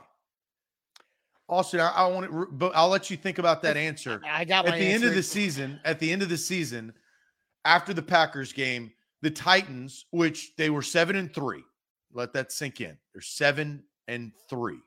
[1.50, 4.22] Austin, I, I want to, but I'll let you think about that answer.
[4.24, 4.94] I got at the answer.
[4.94, 5.80] end of the season.
[5.84, 6.92] At the end of the season,
[7.64, 11.64] after the Packers game, the Titans, which they were seven and three,
[12.12, 12.96] let that sink in.
[13.12, 14.78] They're seven and three.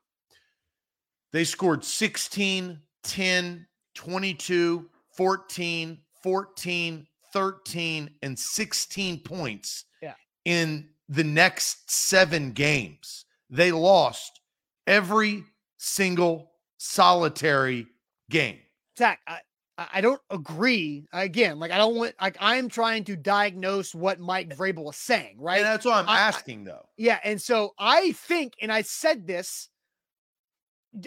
[1.34, 10.14] They scored 16, 10, 22, 14, 14, 13, and 16 points yeah.
[10.46, 13.26] in the next seven games.
[13.50, 14.40] They lost
[14.88, 15.44] every
[15.78, 16.53] single
[16.84, 17.88] solitary
[18.30, 18.60] game.
[18.98, 19.40] Zach, I,
[19.78, 21.08] I don't agree.
[21.14, 25.38] Again, like I don't want like I'm trying to diagnose what Mike Vrabel is saying,
[25.40, 25.60] right?
[25.60, 26.86] And that's what I'm I, asking, though.
[26.98, 29.70] Yeah, and so I think, and I said this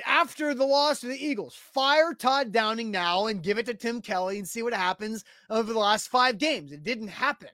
[0.05, 4.01] after the loss to the Eagles, fire Todd Downing now and give it to Tim
[4.01, 6.73] Kelly and see what happens over the last five games.
[6.73, 7.51] It didn't happen,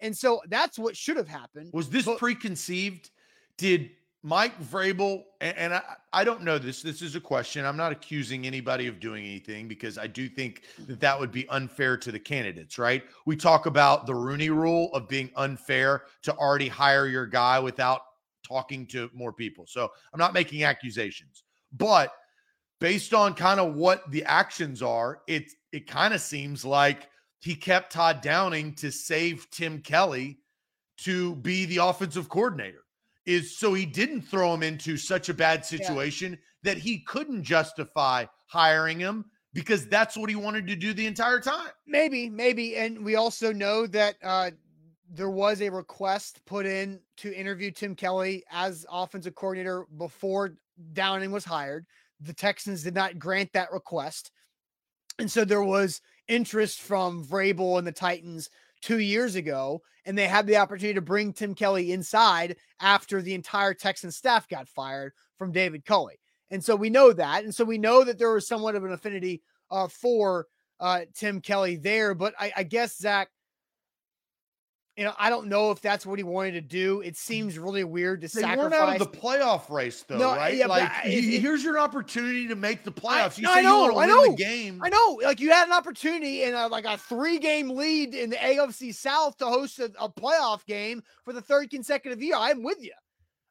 [0.00, 1.70] and so that's what should have happened.
[1.72, 3.10] Was this but, preconceived?
[3.56, 3.90] Did
[4.24, 5.82] Mike Vrabel, and, and I,
[6.12, 6.80] I, don't know this.
[6.80, 7.66] This is a question.
[7.66, 11.48] I'm not accusing anybody of doing anything because I do think that that would be
[11.48, 13.02] unfair to the candidates, right?
[13.26, 18.02] We talk about the Rooney rule of being unfair to already hire your guy without
[18.46, 19.66] talking to more people.
[19.66, 22.12] So I'm not making accusations, but
[22.78, 27.08] based on kind of what the actions are, it it kind of seems like
[27.40, 30.38] he kept Todd Downing to save Tim Kelly
[30.98, 32.81] to be the offensive coordinator
[33.26, 36.38] is so he didn't throw him into such a bad situation yeah.
[36.62, 41.40] that he couldn't justify hiring him because that's what he wanted to do the entire
[41.40, 41.68] time.
[41.86, 42.76] Maybe, maybe.
[42.76, 44.50] And we also know that uh,
[45.10, 50.54] there was a request put in to interview Tim Kelly as offensive coordinator before
[50.94, 51.86] Downing was hired.
[52.20, 54.30] The Texans did not grant that request.
[55.18, 58.48] And so there was interest from Vrabel and the Titans
[58.82, 63.34] two years ago, and they had the opportunity to bring Tim Kelly inside after the
[63.34, 66.18] entire Texan staff got fired from David Culley.
[66.50, 67.44] And so we know that.
[67.44, 70.46] And so we know that there was somewhat of an affinity uh, for
[70.80, 72.14] uh, Tim Kelly there.
[72.14, 73.28] But I, I guess, Zach,
[74.96, 77.00] you know, I don't know if that's what he wanted to do.
[77.00, 77.16] It mm.
[77.16, 78.78] seems really weird to they sacrifice.
[78.78, 80.54] out of the playoff race, though, No, right?
[80.54, 83.38] yeah, like, I- it- here's your opportunity to make the playoffs.
[83.38, 84.30] you no, say I you know, want to I win know.
[84.32, 84.80] the game.
[84.82, 88.30] I know, like you had an opportunity in a, like a three game lead in
[88.30, 92.34] the AFC South to host a, a playoff game for the third consecutive year.
[92.36, 92.92] I'm with you.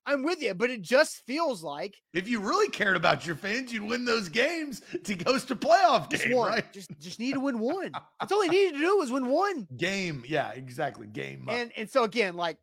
[0.05, 3.71] I'm with you, but it just feels like If you really cared about your fans,
[3.71, 6.51] you'd win those games to host a playoff just game, one.
[6.51, 6.73] right?
[6.73, 7.91] Just just need to win one.
[8.19, 9.67] That's all he needed to do was win one.
[9.77, 11.07] Game, yeah, exactly.
[11.07, 11.47] Game.
[11.47, 11.55] up.
[11.55, 12.57] And and so again, like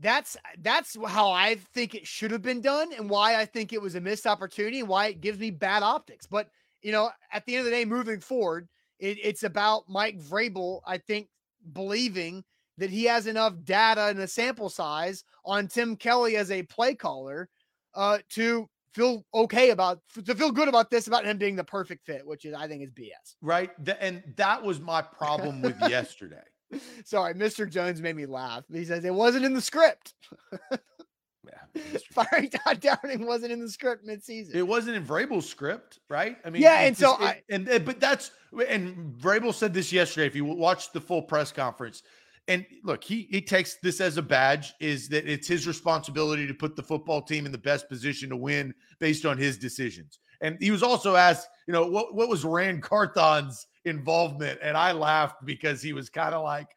[0.00, 3.80] that's that's how I think it should have been done, and why I think it
[3.80, 6.26] was a missed opportunity, and why it gives me bad optics.
[6.26, 6.48] But
[6.82, 10.80] you know, at the end of the day, moving forward, it, it's about Mike Vrabel.
[10.86, 11.28] I think
[11.72, 12.44] believing
[12.78, 16.94] that he has enough data and a sample size on Tim Kelly as a play
[16.94, 17.48] caller
[17.94, 22.04] uh, to feel okay about to feel good about this about him being the perfect
[22.06, 23.34] fit, which is I think is BS.
[23.42, 23.70] right?
[24.00, 26.42] And that was my problem with yesterday.
[27.04, 27.68] Sorry, Mr.
[27.70, 28.64] Jones made me laugh.
[28.72, 30.14] He says it wasn't in the script.
[30.62, 31.82] Yeah,
[32.12, 34.54] Firing Todd Downing wasn't in the script midseason.
[34.54, 36.38] It wasn't in Vrabel's script, right?
[36.44, 38.30] I mean, Yeah, and so just- I- and and- but that's
[38.68, 40.26] and Vrabel said this yesterday.
[40.26, 42.02] If you watched the full press conference,
[42.48, 46.54] and look, he he takes this as a badge, is that it's his responsibility to
[46.54, 50.18] put the football team in the best position to win based on his decisions.
[50.40, 54.58] And he was also asked, you know, what what was Ran Carthon's involvement?
[54.62, 56.68] And I laughed because he was kind of like,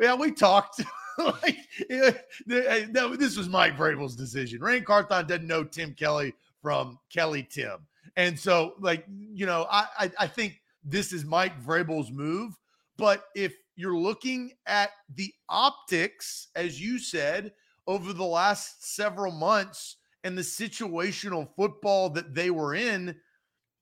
[0.00, 0.82] yeah, we talked.
[1.18, 1.58] like,
[1.88, 2.10] yeah,
[2.50, 4.60] eh, this was Mike Vrabel's decision.
[4.60, 7.86] Ran Carthon doesn't know Tim Kelly from Kelly Tim.
[8.16, 12.54] And so, like, you know, I, I, I think this is Mike Vrabel's move.
[12.96, 17.52] But if you're looking at the optics, as you said,
[17.88, 23.16] over the last several months and the situational football that they were in,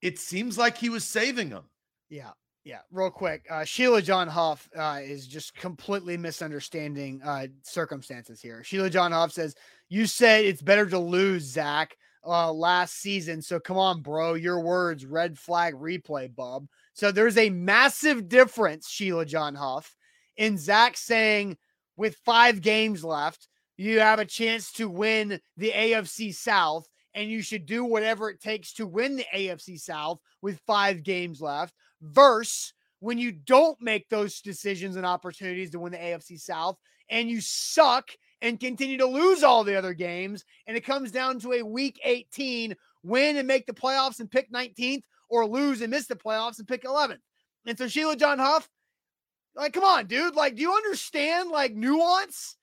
[0.00, 1.64] it seems like he was saving them.
[2.08, 2.30] Yeah.
[2.64, 2.80] Yeah.
[2.90, 3.44] Real quick.
[3.50, 8.64] Uh, Sheila John Huff uh, is just completely misunderstanding uh, circumstances here.
[8.64, 9.54] Sheila John Huff says,
[9.90, 11.94] You said it's better to lose, Zach,
[12.26, 13.42] uh, last season.
[13.42, 14.32] So come on, bro.
[14.32, 16.66] Your words, red flag replay, bub.
[17.00, 19.96] So there's a massive difference, Sheila John Huff,
[20.36, 21.56] in Zach saying
[21.96, 27.40] with five games left, you have a chance to win the AFC South and you
[27.40, 32.74] should do whatever it takes to win the AFC South with five games left versus
[32.98, 36.76] when you don't make those decisions and opportunities to win the AFC South
[37.08, 38.10] and you suck
[38.42, 41.98] and continue to lose all the other games and it comes down to a week
[42.04, 46.58] 18 win and make the playoffs and pick 19th or lose and miss the playoffs
[46.58, 47.20] and pick 11th.
[47.66, 48.68] And so Sheila John Huff
[49.54, 52.56] like come on dude like do you understand like nuance?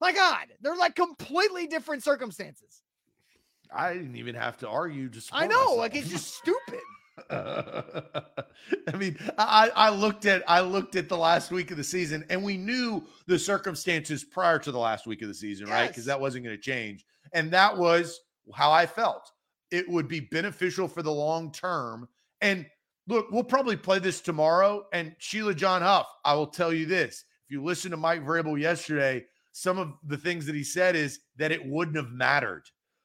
[0.00, 2.82] My god, they're like completely different circumstances.
[3.74, 5.08] I didn't even have to argue.
[5.08, 6.80] Just I know, like it's just stupid.
[7.30, 12.24] I mean, I, I looked at I looked at the last week of the season,
[12.30, 15.88] and we knew the circumstances prior to the last week of the season, right?
[15.88, 18.20] Because that wasn't going to change, and that was
[18.54, 19.30] how I felt.
[19.72, 22.08] It would be beneficial for the long term.
[22.40, 22.66] And
[23.08, 24.86] look, we'll probably play this tomorrow.
[24.92, 28.60] And Sheila John Huff, I will tell you this: if you listen to Mike Vrabel
[28.60, 32.62] yesterday, some of the things that he said is that it wouldn't have mattered,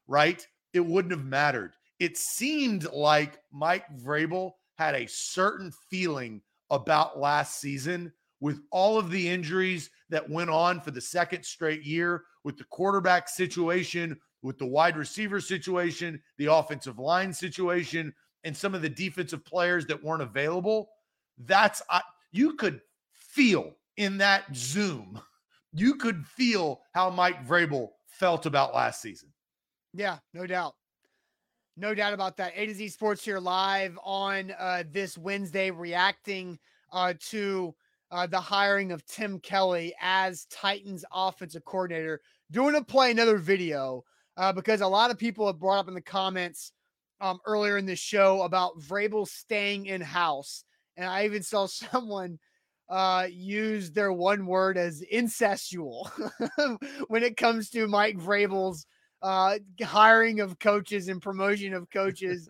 [0.07, 0.45] right?
[0.73, 7.59] It wouldn't have mattered it seemed like Mike Vrabel had a certain feeling about last
[7.59, 12.57] season with all of the injuries that went on for the second straight year with
[12.57, 18.81] the quarterback situation, with the wide receiver situation, the offensive line situation, and some of
[18.81, 20.89] the defensive players that weren't available.
[21.37, 25.19] That's I, you could feel in that Zoom,
[25.73, 29.29] you could feel how Mike Vrabel felt about last season.
[29.93, 30.75] Yeah, no doubt.
[31.75, 32.53] No doubt about that.
[32.55, 36.57] A to Z Sports here live on uh, this Wednesday, reacting
[36.91, 37.75] uh, to
[38.09, 42.21] uh, the hiring of Tim Kelly as Titans offensive coordinator.
[42.49, 44.03] Doing to play another video
[44.37, 46.71] uh, because a lot of people have brought up in the comments
[47.19, 50.63] um, earlier in the show about Vrabel staying in house,
[50.95, 52.39] and I even saw someone
[52.89, 56.09] uh, use their one word as incestual
[57.07, 58.85] when it comes to Mike Vrabel's
[59.23, 62.47] uh hiring of coaches and promotion of coaches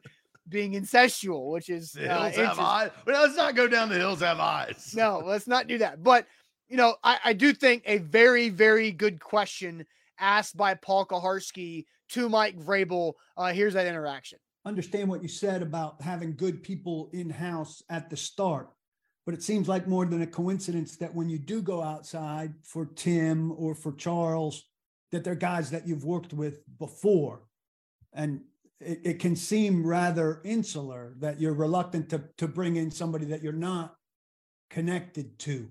[0.50, 2.92] being incestual, which is The uh, hills have eyes.
[3.06, 4.94] Well, let's not go down the hills have eyes.
[4.96, 6.04] no, let's not do that.
[6.04, 6.28] But
[6.68, 9.86] you know, I, I do think a very, very good question
[10.20, 13.14] asked by Paul Kuharsky to Mike Vrabel.
[13.36, 14.40] Uh, here's that interaction.
[14.66, 18.70] understand what you said about having good people in house at the start,
[19.26, 22.86] but it seems like more than a coincidence that when you do go outside for
[22.86, 24.64] Tim or for Charles,
[25.12, 27.44] that they're guys that you've worked with before.
[28.14, 28.42] And
[28.82, 33.42] it, it can seem rather insular that you're reluctant to, to bring in somebody that
[33.42, 33.96] you're not
[34.70, 35.70] connected to.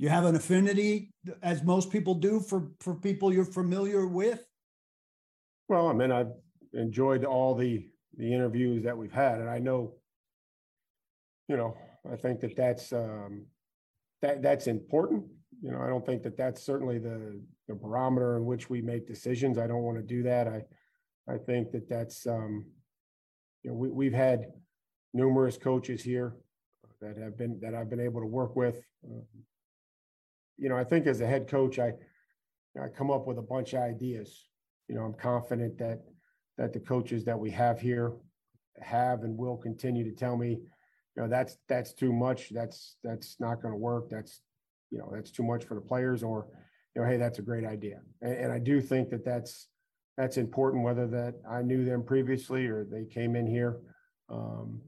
[0.00, 4.42] You have an affinity, as most people do, for, for people you're familiar with.
[5.68, 6.32] Well, I mean, I've
[6.72, 7.86] enjoyed all the,
[8.16, 9.92] the interviews that we've had, and I know,
[11.48, 11.76] you know,
[12.10, 13.44] I think that that's, um,
[14.22, 15.24] that, that's important.
[15.62, 17.38] You know, I don't think that that's certainly the,
[17.68, 19.58] the barometer in which we make decisions.
[19.58, 20.48] I don't want to do that.
[20.48, 20.62] I,
[21.30, 22.64] I think that that's, um,
[23.62, 24.46] you know, we, we've had
[25.12, 26.36] numerous coaches here
[27.02, 28.80] that have been, that I've been able to work with.
[29.04, 29.24] Um,
[30.60, 31.92] You know, I think as a head coach, I,
[32.80, 34.46] I come up with a bunch of ideas.
[34.88, 36.00] You know, I'm confident that,
[36.58, 38.12] that the coaches that we have here
[38.80, 42.50] have and will continue to tell me, you know, that's, that's too much.
[42.50, 44.10] That's, that's not going to work.
[44.10, 44.42] That's,
[44.90, 46.46] you know, that's too much for the players or,
[46.94, 48.00] you know, hey, that's a great idea.
[48.20, 49.68] And, and I do think that that's,
[50.18, 53.78] that's important, whether that I knew them previously or they came in here.
[54.28, 54.82] Um,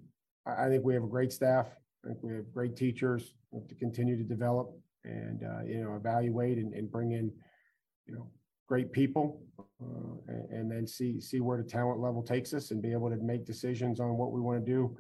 [0.47, 1.69] I, I think we have a great staff.
[2.05, 3.33] I think we have great teachers
[3.69, 7.31] to continue to develop and, uh, you know, evaluate and, and bring in,
[8.07, 8.31] you know,
[8.69, 9.43] great people
[9.83, 13.11] uh, and, and then see, see where the talent level takes us and be able
[13.11, 14.97] to make decisions on what we want to do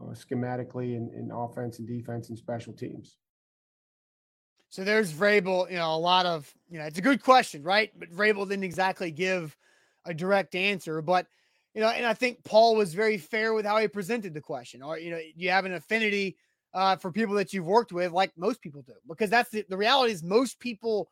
[0.00, 3.18] uh, schematically in, in offense and defense and special teams.
[4.72, 5.70] So there's Vrabel.
[5.70, 7.90] You know, a lot of you know, it's a good question, right?
[7.94, 9.54] But Vrabel didn't exactly give
[10.06, 11.02] a direct answer.
[11.02, 11.26] But
[11.74, 14.82] you know, and I think Paul was very fair with how he presented the question.
[14.82, 16.38] Or you know, you have an affinity
[16.74, 19.76] uh, for people that you've worked with, like most people do, because that's the, the
[19.76, 21.10] reality is most people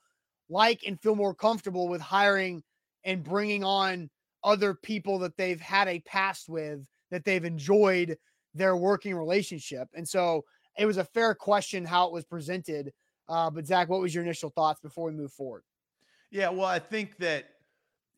[0.49, 2.63] like and feel more comfortable with hiring
[3.05, 4.11] and bringing on
[4.43, 6.81] other people that they've had a past with
[7.11, 8.17] that they've enjoyed
[8.55, 9.89] their working relationship.
[9.95, 10.45] And so
[10.79, 12.93] it was a fair question how it was presented.
[13.29, 15.63] Uh, but Zach, what was your initial thoughts before we move forward?
[16.31, 17.45] Yeah, well, I think that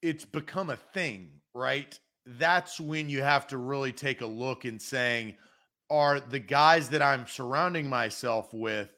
[0.01, 1.99] it's become a thing, right?
[2.27, 5.35] That's when you have to really take a look and saying,
[5.93, 8.89] are the guys that I'm surrounding myself with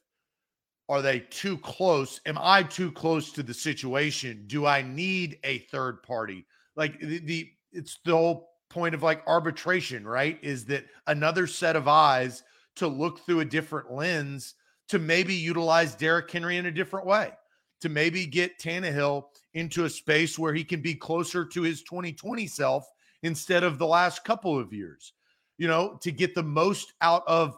[0.88, 2.20] are they too close?
[2.26, 4.44] Am I too close to the situation?
[4.46, 6.46] Do I need a third party?
[6.76, 10.38] Like the, the it's the whole point of like arbitration, right?
[10.42, 12.42] Is that another set of eyes
[12.76, 14.54] to look through a different lens
[14.88, 17.32] to maybe utilize Derrick Henry in a different way,
[17.80, 19.24] to maybe get Tannehill
[19.54, 22.86] into a space where he can be closer to his 2020 self
[23.22, 25.14] instead of the last couple of years,
[25.58, 27.56] you know, to get the most out of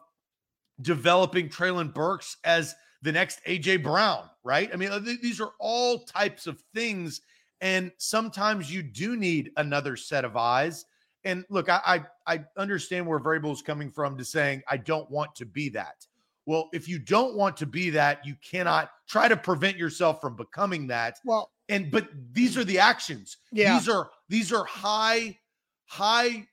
[0.82, 4.70] developing Treylon Burks as the next AJ Brown, right?
[4.72, 7.20] I mean, uh, th- these are all types of things.
[7.60, 10.84] And sometimes you do need another set of eyes.
[11.24, 11.80] And look, I
[12.26, 15.68] I, I understand where Vrabel is coming from to saying I don't want to be
[15.70, 16.06] that.
[16.44, 20.36] Well, if you don't want to be that, you cannot try to prevent yourself from
[20.36, 21.18] becoming that.
[21.24, 23.38] Well, And but these are the actions.
[23.52, 23.76] Yeah.
[23.76, 25.38] These are these are high
[25.86, 26.46] high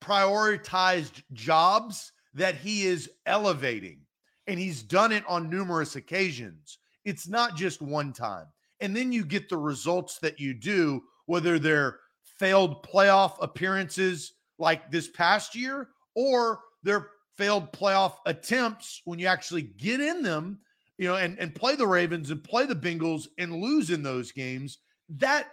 [0.00, 4.00] prioritized jobs that he is elevating
[4.46, 6.78] and he's done it on numerous occasions.
[7.04, 8.46] It's not just one time.
[8.80, 11.98] And then you get the results that you do, whether they're
[12.38, 19.62] failed playoff appearances like this past year or they're failed playoff attempts when you actually
[19.62, 20.58] get in them,
[20.98, 24.32] you know, and, and play the Ravens and play the Bengals and lose in those
[24.32, 24.78] games.
[25.10, 25.48] That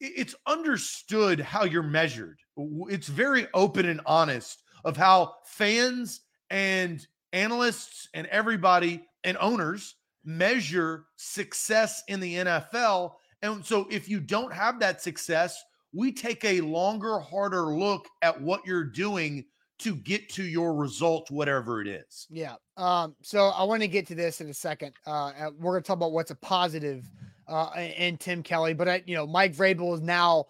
[0.00, 2.38] it's understood how you're measured.
[2.56, 6.20] It's very open and honest of how fans
[6.50, 13.12] and analysts and everybody and owners measure success in the NFL.
[13.42, 18.40] And so if you don't have that success, we take a longer, harder look at
[18.40, 19.44] what you're doing
[19.78, 22.26] to get to your result, whatever it is.
[22.30, 22.54] Yeah.
[22.76, 24.92] Um, so I want to get to this in a second.
[25.06, 27.10] Uh, we're going to talk about what's a positive
[27.48, 30.46] uh, in Tim Kelly, but I, you know, Mike Vrabel has now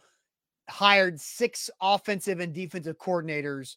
[0.69, 3.77] hired six offensive and defensive coordinators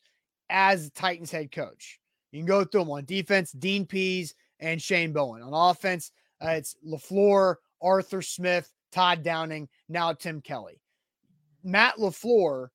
[0.49, 1.99] as Titans head coach.
[2.31, 5.41] You can go through them on defense, Dean Pees and Shane Bowen.
[5.41, 6.11] On offense,
[6.43, 10.81] uh, it's LaFleur, Arthur Smith, Todd Downing, now Tim Kelly.
[11.63, 12.69] Matt LaFleur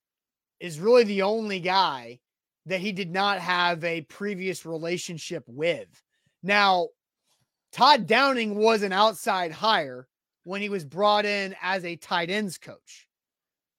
[0.60, 2.20] is really the only guy
[2.66, 6.02] that he did not have a previous relationship with.
[6.42, 6.88] Now,
[7.72, 10.06] Todd Downing was an outside hire
[10.44, 13.08] when he was brought in as a tight ends coach.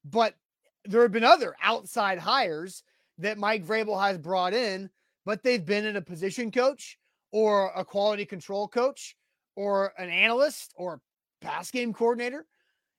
[0.04, 0.36] But
[0.84, 2.84] there have been other outside hires.
[3.18, 4.90] that Mike Vrabel has brought in,
[5.26, 6.98] but they've been in a position coach
[7.32, 9.16] or a quality control coach
[9.56, 11.00] or an analyst or
[11.42, 12.46] pass game coordinator.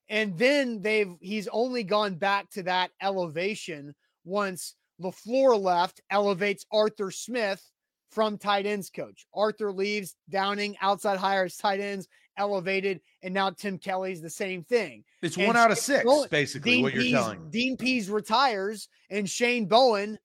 [0.08, 3.94] And then they've he's only gone back to that elevation
[4.24, 7.62] once LaFleur left, elevates Arthur Smith
[8.10, 9.26] from tight ends coach.
[9.34, 15.04] Arthur leaves, Downing outside hires tight ends, elevated, and now Tim Kelly's the same thing.
[15.22, 17.50] It's And one out of six, Bowen- basically, Dean what you're Pees, telling.
[17.50, 20.18] Dean Pees retires, and Shane Bowen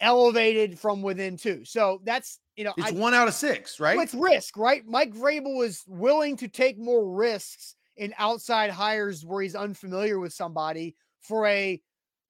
[0.00, 1.64] elevated from within too.
[1.64, 3.98] So that's you know, It's I, one out of six, right?
[3.98, 4.82] it's risk, right?
[4.86, 10.32] Mike Vrabel was willing to take more risks in outside hires where he's unfamiliar with
[10.34, 11.80] somebody for a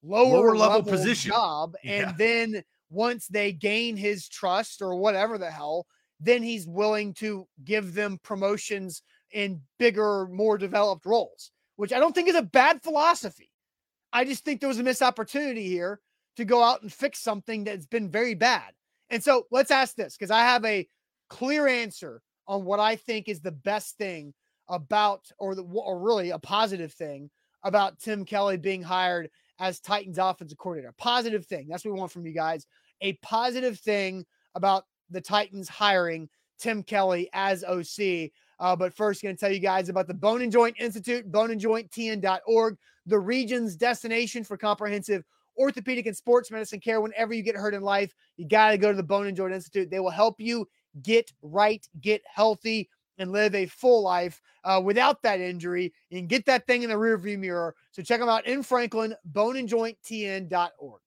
[0.04, 1.30] lower, Lower level level, position.
[1.32, 2.10] job, Yeah.
[2.10, 5.86] and then once they gain his trust or whatever the hell,
[6.20, 9.02] then he's willing to give them promotions
[9.32, 13.50] in bigger, more developed roles, which I don't think is a bad philosophy.
[14.12, 16.00] I just think there was a missed opportunity here
[16.36, 18.72] to go out and fix something that's been very bad.
[19.08, 20.86] And so let's ask this because I have a
[21.28, 24.34] clear answer on what I think is the best thing
[24.68, 27.30] about, or the, or really a positive thing
[27.64, 30.94] about Tim Kelly being hired as Titans offensive coordinator.
[30.96, 31.66] Positive thing.
[31.68, 32.66] That's what we want from you guys.
[33.00, 38.30] A positive thing about the Titans hiring Tim Kelly as OC.
[38.58, 42.76] Uh, but first, going to tell you guys about the Bone and Joint Institute, boneandjointtn.org,
[43.06, 45.24] the region's destination for comprehensive
[45.58, 47.00] orthopedic and sports medicine care.
[47.00, 49.54] Whenever you get hurt in life, you got to go to the Bone and Joint
[49.54, 49.90] Institute.
[49.90, 50.68] They will help you
[51.02, 56.46] get right, get healthy, and live a full life uh, without that injury and get
[56.46, 57.74] that thing in the rearview mirror.
[57.92, 61.00] So check them out in Franklin, boneandjointtn.org.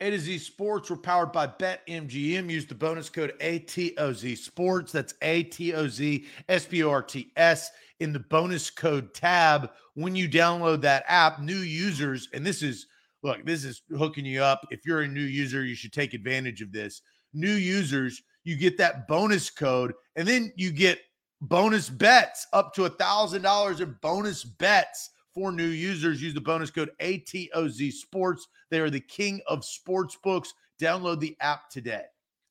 [0.00, 0.90] A to Z Sports.
[0.90, 2.50] We're powered by BetMGM.
[2.50, 4.92] Use the bonus code ATOZ Sports.
[4.92, 7.70] That's A T O Z S P O R T S
[8.00, 11.40] in the bonus code tab when you download that app.
[11.40, 12.86] New users, and this is
[13.22, 14.66] look, this is hooking you up.
[14.70, 17.00] If you're a new user, you should take advantage of this.
[17.32, 21.00] New users, you get that bonus code, and then you get
[21.40, 26.22] bonus bets up to a thousand dollars in bonus bets for new users.
[26.22, 28.48] Use the bonus code ATOZ Sports.
[28.70, 30.54] They are the king of sports books.
[30.80, 32.04] Download the app today.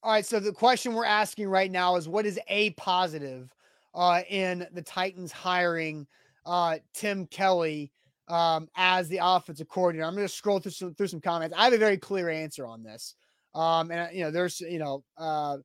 [0.04, 0.26] All right.
[0.26, 3.52] So the question we're asking right now is what is a positive
[3.96, 6.06] uh, in the Titans hiring
[6.46, 7.92] uh, Tim Kelly
[8.28, 10.06] um, as the offensive coordinator?
[10.06, 11.56] I'm going to scroll through some through some comments.
[11.58, 13.16] I have a very clear answer on this.
[13.56, 15.58] Um, and you know, there's you know, uh,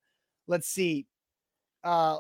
[0.49, 1.07] let's see.
[1.85, 2.19] Uh,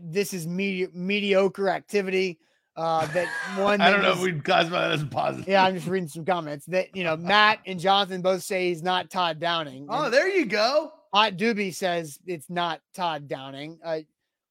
[0.00, 2.38] this is medi- mediocre activity.
[2.76, 3.80] Uh, that one.
[3.80, 5.48] I don't know is- if we'd classify that as positive.
[5.48, 8.82] yeah, I'm just reading some comments that you know Matt and Jonathan both say he's
[8.82, 9.86] not Todd Downing.
[9.88, 10.92] Oh, and there you go.
[11.14, 13.78] Hot Doobie says it's not Todd Downing.
[13.82, 14.00] Uh,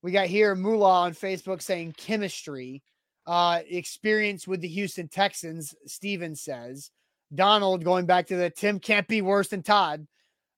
[0.02, 2.82] we got here Moolah on Facebook saying chemistry,
[3.28, 5.76] uh, experience with the Houston Texans.
[5.86, 6.90] Steven says
[7.34, 10.08] Donald going back to the Tim can't be worse than Todd.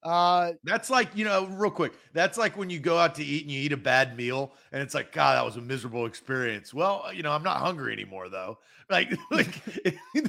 [0.04, 1.94] Uh, That's like, you know, real quick.
[2.14, 4.82] That's like when you go out to eat and you eat a bad meal and
[4.82, 6.74] it's like, God, that was a miserable experience.
[6.74, 8.60] Well, you know, I'm not hungry anymore though.
[8.90, 9.54] Like, like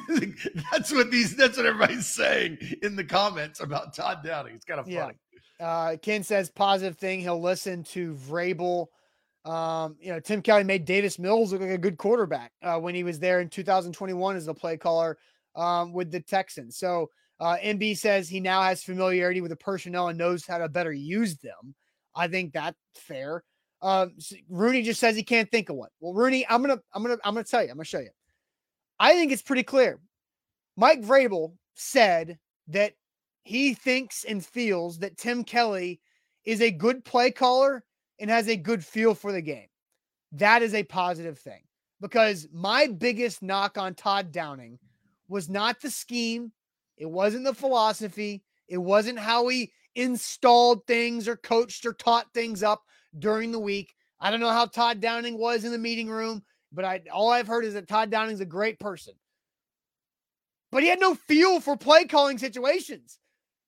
[0.72, 4.56] that's what these that's what everybody's saying in the comments about Todd Downing.
[4.56, 5.02] It's kind of Yeah.
[5.02, 5.18] funny.
[5.60, 7.20] Uh, Ken says positive thing.
[7.20, 8.86] He'll listen to Vrabel.
[9.44, 12.96] Um, you know, Tim Kelly made Davis Mills look like a good quarterback uh, when
[12.96, 15.18] he was there in 2021 as the play caller
[15.54, 16.76] um, with the Texans.
[16.76, 17.10] So
[17.40, 20.92] uh, MB says he now has familiarity with the personnel and knows how to better
[20.92, 21.74] use them.
[22.14, 23.44] I think that's fair.
[23.82, 25.90] S- Rooney just says he can't think of one.
[26.00, 27.70] Well, Rooney, I'm gonna, I'm gonna, I'm gonna tell you.
[27.70, 28.10] I'm gonna show you.
[28.98, 30.00] I think it's pretty clear.
[30.76, 32.94] Mike Vrabel said that
[33.44, 36.00] he thinks and feels that Tim Kelly
[36.44, 37.84] is a good play caller
[38.18, 39.68] and has a good feel for the game.
[40.32, 41.62] That is a positive thing
[42.00, 44.78] because my biggest knock on Todd Downing
[45.28, 46.52] was not the scheme,
[46.98, 52.62] it wasn't the philosophy, it wasn't how he installed things or coached or taught things
[52.62, 52.82] up
[53.18, 53.94] during the week.
[54.20, 56.42] I don't know how Todd Downing was in the meeting room,
[56.72, 59.14] but I all I've heard is that Todd Downing's a great person.
[60.70, 63.18] But he had no feel for play calling situations.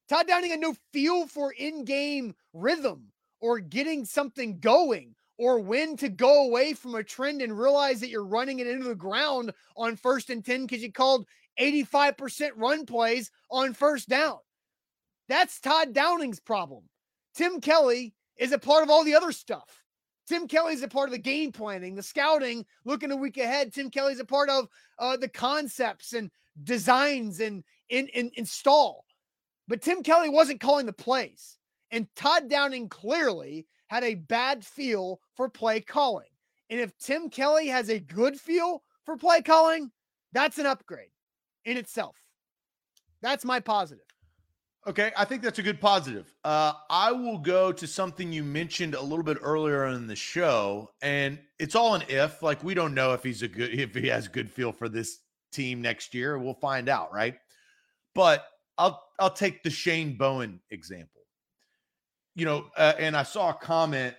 [0.08, 6.10] Todd Downing had no feel for in-game rhythm or getting something going or when to
[6.10, 9.96] go away from a trend and realize that you're running it into the ground on
[9.96, 11.26] first and 10 because you called
[11.58, 14.38] 85% run plays on first down.
[15.28, 16.84] That's Todd Downing's problem.
[17.34, 19.84] Tim Kelly is a part of all the other stuff.
[20.26, 23.72] Tim Kelly's a part of the game planning, the scouting, looking a week ahead.
[23.72, 26.30] Tim Kelly's a part of uh, the concepts and
[26.62, 29.04] designs and in, in, install.
[29.68, 31.58] But Tim Kelly wasn't calling the plays.
[31.90, 36.28] And Todd Downing clearly had a bad feel for play calling.
[36.70, 39.90] And if Tim Kelly has a good feel for play calling,
[40.32, 41.10] that's an upgrade
[41.64, 42.16] in itself.
[43.22, 44.04] That's my positive.
[44.86, 46.34] Okay, I think that's a good positive.
[46.42, 50.88] Uh, I will go to something you mentioned a little bit earlier in the show,
[51.02, 52.42] and it's all an if.
[52.42, 55.18] Like we don't know if he's a good if he has good feel for this
[55.52, 56.38] team next year.
[56.38, 57.34] We'll find out, right?
[58.14, 58.46] But
[58.78, 61.20] I'll I'll take the Shane Bowen example.
[62.34, 64.14] You know, uh, and I saw a comment.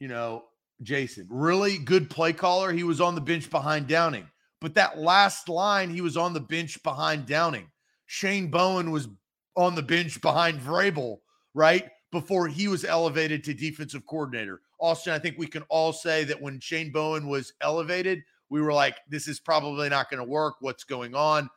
[0.00, 0.44] You know,
[0.82, 2.72] Jason, really good play caller.
[2.72, 4.28] He was on the bench behind Downing,
[4.60, 7.70] but that last line, he was on the bench behind Downing.
[8.06, 9.08] Shane Bowen was
[9.56, 11.18] on the bench behind Vrabel,
[11.54, 11.88] right?
[12.12, 14.60] Before he was elevated to defensive coordinator.
[14.78, 18.72] Austin, I think we can all say that when Shane Bowen was elevated, we were
[18.72, 20.54] like, this is probably not going to work.
[20.60, 21.50] What's going on?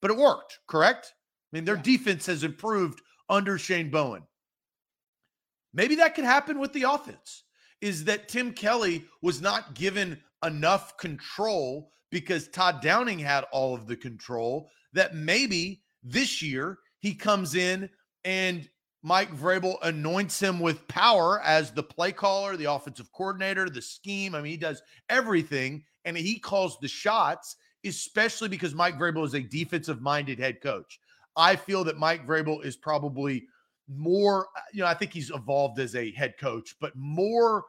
[0.00, 1.12] But it worked, correct?
[1.52, 1.82] I mean, their yeah.
[1.82, 4.22] defense has improved under Shane Bowen.
[5.72, 7.44] Maybe that could happen with the offense.
[7.80, 13.86] Is that Tim Kelly was not given enough control because Todd Downing had all of
[13.86, 17.88] the control that maybe this year he comes in
[18.24, 18.68] and
[19.02, 24.34] Mike Vrabel anoints him with power as the play caller, the offensive coordinator, the scheme.
[24.34, 29.34] I mean, he does everything and he calls the shots, especially because Mike Vrabel is
[29.34, 31.00] a defensive minded head coach.
[31.34, 33.46] I feel that Mike Vrabel is probably
[33.88, 37.64] more, you know, I think he's evolved as a head coach, but more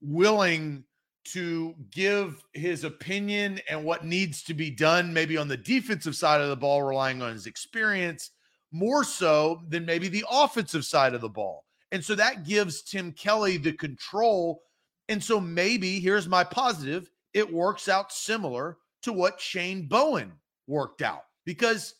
[0.00, 0.84] willing
[1.24, 6.40] to give his opinion and what needs to be done, maybe on the defensive side
[6.40, 8.30] of the ball, relying on his experience
[8.72, 11.64] more so than maybe the offensive side of the ball.
[11.92, 14.62] And so that gives Tim Kelly the control.
[15.08, 20.32] And so maybe here's my positive it works out similar to what Shane Bowen
[20.66, 21.94] worked out because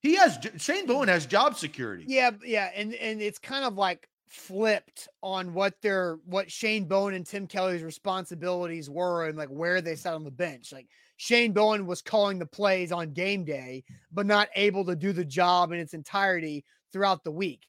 [0.00, 2.04] he has Shane Bowen has job security.
[2.06, 7.14] Yeah, yeah, and and it's kind of like flipped on what their what Shane Bowen
[7.14, 10.72] and Tim Kelly's responsibilities were and like where they sat on the bench.
[10.72, 15.12] Like Shane Bowen was calling the plays on game day, but not able to do
[15.12, 17.66] the job in its entirety throughout the week.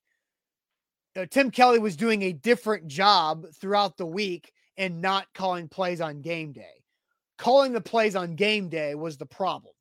[1.15, 6.01] Uh, Tim Kelly was doing a different job throughout the week and not calling plays
[6.01, 6.83] on game day.
[7.37, 9.74] Calling the plays on game day was the problem.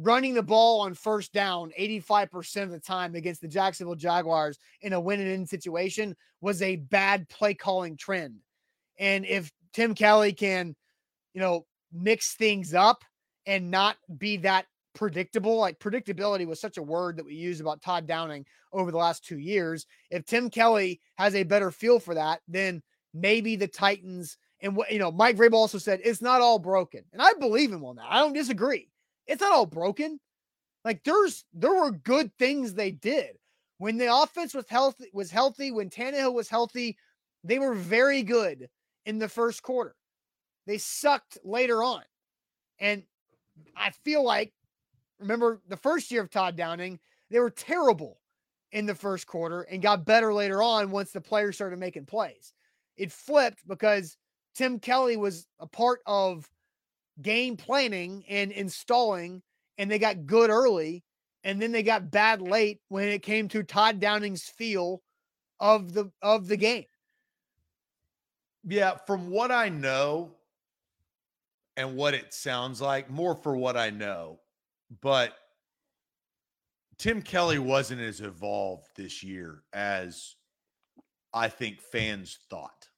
[0.00, 4.92] Running the ball on first down 85% of the time against the Jacksonville Jaguars in
[4.92, 8.36] a win and in situation was a bad play calling trend.
[8.98, 10.76] And if Tim Kelly can,
[11.34, 13.02] you know, mix things up
[13.46, 15.56] and not be that predictable.
[15.56, 19.24] Like predictability was such a word that we used about Todd Downing over the last
[19.24, 19.86] two years.
[20.10, 22.82] If Tim Kelly has a better feel for that, then
[23.14, 27.04] maybe the Titans and what you know, Mike Vrabel also said it's not all broken,
[27.12, 28.06] and I believe him on that.
[28.08, 28.88] I don't disagree.
[29.28, 30.18] It's not all broken.
[30.84, 33.36] Like there's there were good things they did
[33.76, 35.10] when the offense was healthy.
[35.12, 36.96] Was healthy when Tannehill was healthy.
[37.44, 38.68] They were very good
[39.06, 39.94] in the first quarter.
[40.66, 42.02] They sucked later on.
[42.78, 43.04] And
[43.76, 44.52] I feel like,
[45.18, 46.98] remember the first year of Todd Downing,
[47.30, 48.20] they were terrible
[48.72, 52.52] in the first quarter and got better later on once the players started making plays.
[52.96, 54.16] It flipped because
[54.54, 56.48] Tim Kelly was a part of
[57.20, 59.42] game planning and installing,
[59.76, 61.04] and they got good early,
[61.44, 65.02] and then they got bad late when it came to Todd Downing's feel
[65.60, 66.84] of the of the game.
[68.64, 70.34] Yeah, from what I know,
[71.76, 74.40] and what it sounds like, more for what I know.
[75.00, 75.34] But
[76.98, 80.34] Tim Kelly wasn't as evolved this year as
[81.32, 82.88] I think fans thought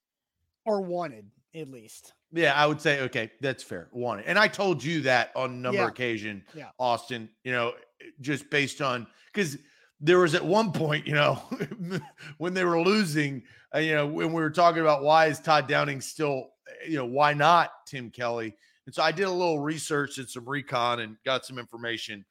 [0.64, 2.12] or wanted, at least.
[2.32, 3.88] Yeah, I would say okay, that's fair.
[3.92, 5.84] Wanted, and I told you that on a number yeah.
[5.84, 6.68] of occasion, yeah.
[6.78, 7.28] Austin.
[7.44, 7.72] You know,
[8.20, 9.58] just based on because
[10.00, 11.42] there was at one point, you know,
[12.38, 13.42] when they were losing,
[13.74, 16.50] uh, you know, when we were talking about why is Todd Downing still,
[16.86, 18.54] you know, why not Tim Kelly?
[18.86, 22.24] And so I did a little research and some recon and got some information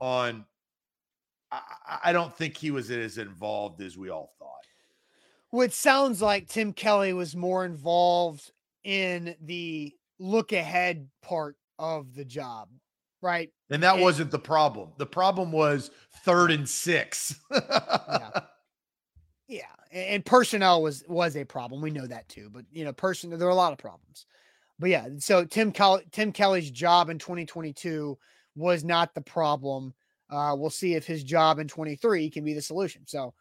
[0.00, 0.44] on.
[1.50, 1.60] I,
[2.04, 4.48] I don't think he was as involved as we all thought.
[5.52, 8.50] Well, it sounds like Tim Kelly was more involved
[8.84, 12.68] in the look ahead part of the job,
[13.20, 13.50] right?
[13.70, 14.90] And that and, wasn't the problem.
[14.98, 15.90] The problem was
[16.24, 17.34] third and six.
[17.50, 18.30] yeah.
[19.48, 21.82] Yeah, and personnel was was a problem.
[21.82, 22.48] We know that too.
[22.50, 24.24] But you know, person there are a lot of problems.
[24.78, 25.72] But yeah, so Tim
[26.10, 28.16] Tim Kelly's job in 2022
[28.56, 29.92] was not the problem.
[30.30, 33.02] Uh, we'll see if his job in 23 can be the solution.
[33.06, 33.34] So,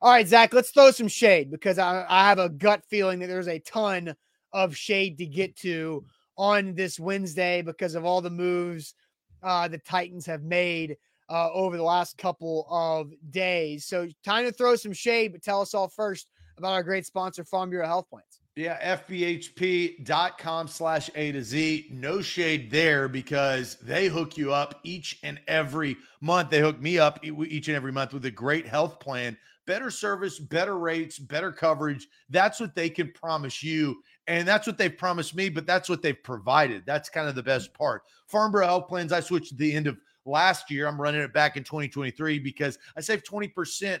[0.00, 3.26] all right, Zach, let's throw some shade because I, I have a gut feeling that
[3.26, 4.14] there's a ton
[4.52, 6.04] of shade to get to
[6.36, 8.94] on this Wednesday because of all the moves
[9.42, 10.96] uh, the Titans have made
[11.28, 13.84] uh, over the last couple of days.
[13.84, 17.44] So, time to throw some shade, but tell us all first about our great sponsor,
[17.44, 18.40] Farm Bureau Health Plans.
[18.56, 21.90] Yeah, FBHP.com slash A to Z.
[21.92, 26.50] No shade there because they hook you up each and every month.
[26.50, 29.36] They hook me up each and every month with a great health plan
[29.68, 32.08] better service, better rates, better coverage.
[32.30, 34.02] That's what they can promise you.
[34.28, 36.84] And that's what they've promised me, but that's what they've provided.
[36.86, 38.02] That's kind of the best part.
[38.26, 40.86] Farm Bureau Health Plans, I switched at the end of last year.
[40.86, 43.98] I'm running it back in 2023 because I saved 20%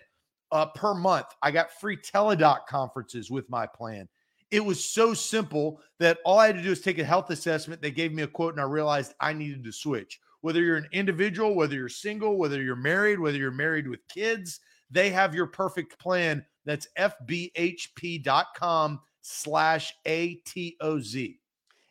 [0.52, 1.26] uh, per month.
[1.42, 4.06] I got free teledoc conferences with my plan.
[4.50, 7.80] It was so simple that all I had to do was take a health assessment.
[7.80, 10.20] They gave me a quote, and I realized I needed to switch.
[10.42, 14.60] Whether you're an individual, whether you're single, whether you're married, whether you're married with kids,
[14.90, 16.44] they have your perfect plan.
[16.64, 21.38] That's fbhp.com slash ATOZ.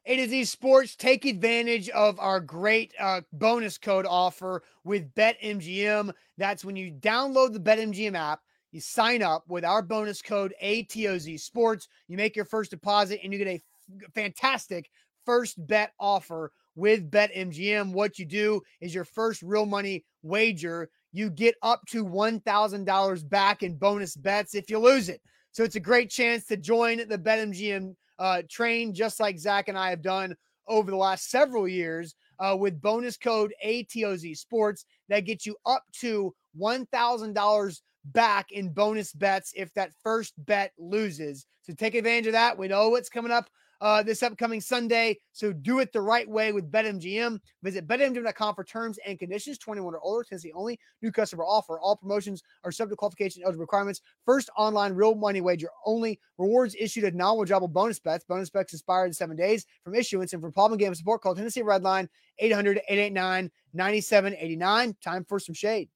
[0.09, 6.13] A to Z Sports, take advantage of our great uh, bonus code offer with BetMGM.
[6.37, 8.39] That's when you download the BetMGM app,
[8.71, 13.33] you sign up with our bonus code ATOZ Sports, you make your first deposit, and
[13.33, 14.89] you get a f- fantastic
[15.25, 17.91] first bet offer with BetMGM.
[17.91, 23.63] What you do is your first real money wager, you get up to $1,000 back
[23.63, 25.21] in bonus bets if you lose it.
[25.57, 29.75] So it's a great chance to join the BetMGM uh, train, just like Zach and
[29.75, 30.35] I have done
[30.67, 35.81] over the last several years uh, with bonus code ATOZ Sports that gets you up
[36.01, 36.31] to
[36.61, 41.47] $1,000 back in bonus bets if that first bet loses.
[41.63, 42.55] So take advantage of that.
[42.55, 43.49] We know what's coming up
[43.81, 45.19] uh, this upcoming Sunday.
[45.31, 47.39] So do it the right way with BetMGM.
[47.63, 49.57] Visit BetMGM.com for terms and conditions.
[49.57, 50.79] 21 or older, Tennessee only.
[51.01, 51.79] New customer offer.
[51.79, 54.01] All promotions are subject to qualification eligible requirements.
[54.25, 56.19] First online real money wager only.
[56.37, 58.25] Rewards issued at non-withdrawable bonus bets.
[58.25, 60.33] Bonus bets expire in seven days from issuance.
[60.33, 62.07] And for problem game support, call Tennessee Redline
[62.41, 64.95] 800-889-9789.
[65.01, 65.89] Time for some shade.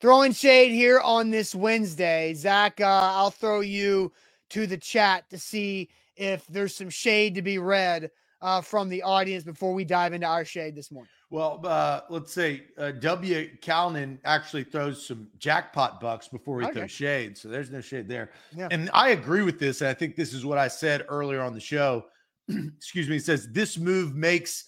[0.00, 2.32] Throwing shade here on this Wednesday.
[2.34, 4.12] Zach, uh, I'll throw you
[4.50, 9.02] to the chat to see if there's some shade to be read uh, from the
[9.02, 11.10] audience before we dive into our shade this morning.
[11.30, 13.50] Well, uh, let's say uh, W.
[13.60, 16.78] Calnan actually throws some jackpot bucks before he Okay.
[16.78, 17.36] throws shade.
[17.36, 18.30] So there's no shade there.
[18.56, 18.68] Yeah.
[18.70, 19.80] And I agree with this.
[19.80, 22.06] And I think this is what I said earlier on the show.
[22.48, 23.14] Excuse me.
[23.14, 24.64] He says this move makes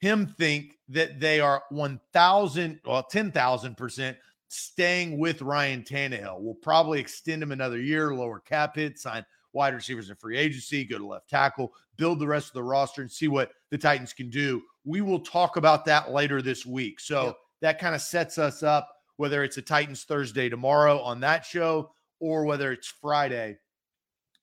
[0.00, 4.16] him think that they are 1,000, well, 10,000%
[4.54, 6.40] staying with Ryan Tannehill.
[6.40, 10.84] We'll probably extend him another year, lower cap hit, sign wide receivers in free agency,
[10.84, 14.12] go to left tackle, build the rest of the roster, and see what the Titans
[14.12, 14.62] can do.
[14.84, 17.00] We will talk about that later this week.
[17.00, 21.44] So that kind of sets us up, whether it's a Titans Thursday tomorrow on that
[21.44, 21.90] show
[22.20, 23.58] or whether it's Friday.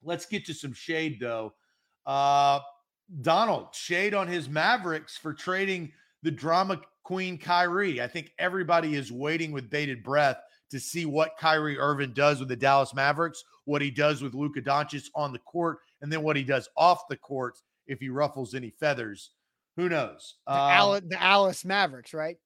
[0.04, 1.54] Let's get to some shade, though.
[2.06, 2.60] Uh,
[3.22, 5.92] Donald, shade on his Mavericks for trading
[6.24, 8.02] the drama queen Kyrie.
[8.02, 10.38] I think everybody is waiting with bated breath
[10.72, 14.62] to see what Kyrie Irving does with the Dallas Mavericks, what he does with Luka
[14.62, 17.56] Doncic on the court, and then what he does off the court
[17.88, 19.32] if he ruffles any feathers.
[19.76, 20.36] Who knows?
[20.48, 22.38] The, Um, Al- the Alice Mavericks, right?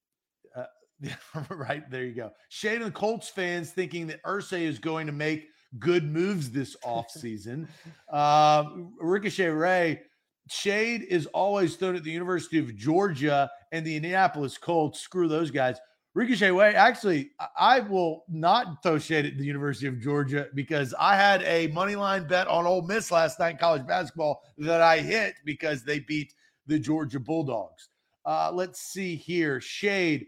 [1.49, 2.31] right there you go.
[2.49, 5.47] Shade and Colts fans thinking that Irsay is going to make
[5.77, 7.67] good moves this offseason.
[8.09, 10.01] um, Ricochet Ray,
[10.49, 14.99] Shade is always thrown at the University of Georgia and the Indianapolis Colts.
[15.01, 15.77] Screw those guys.
[16.13, 21.17] Ricochet Way, actually, I- will not throw shade at the University of Georgia because I
[21.17, 24.99] had a money line bet on Ole Miss last night in college basketball that I
[24.99, 26.33] hit because they beat
[26.67, 27.89] the Georgia Bulldogs.
[28.25, 29.59] Uh, let's see here.
[29.59, 30.27] Shade.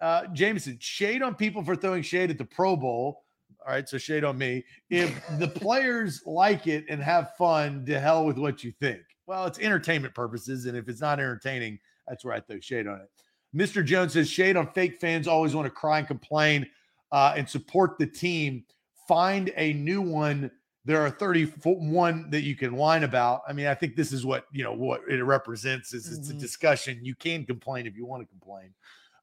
[0.00, 3.24] Uh, Jameson, shade on people for throwing shade at the Pro Bowl.
[3.64, 4.64] All right, so shade on me.
[4.90, 9.02] If the players like it and have fun, to hell with what you think.
[9.26, 11.78] Well, it's entertainment purposes, and if it's not entertaining,
[12.08, 13.10] that's where I throw shade on it.
[13.56, 13.84] Mr.
[13.84, 16.66] Jones says shade on fake fans always want to cry and complain
[17.12, 18.64] uh, and support the team.
[19.06, 20.50] Find a new one.
[20.84, 23.42] There are 31 that you can whine about.
[23.48, 26.34] I mean, I think this is what you know what it represents is it's a
[26.34, 26.40] Mhm.
[26.40, 26.98] discussion.
[27.02, 28.74] You can complain if you want to complain.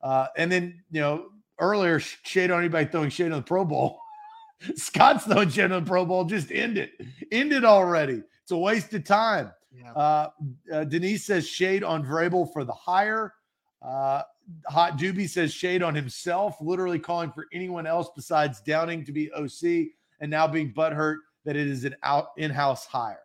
[0.02, 1.28] Uh, and then you know
[1.60, 4.00] earlier shade on anybody throwing shade on the Pro Bowl.
[4.76, 6.26] Scott's throwing shade on the Pro Bowl.
[6.26, 6.92] Just end it.
[7.32, 8.24] End it already.
[8.42, 9.52] It's a waste of time.
[9.78, 9.92] Yeah.
[9.94, 10.30] Uh,
[10.74, 13.34] uh, Denise says shade on Vrabel for the hire.
[13.82, 14.22] Uh,
[14.68, 19.32] Hot Doobie says shade on himself, literally calling for anyone else besides Downing to be
[19.34, 19.88] OC
[20.22, 23.20] and now being butthurt that it is an out in-house hire.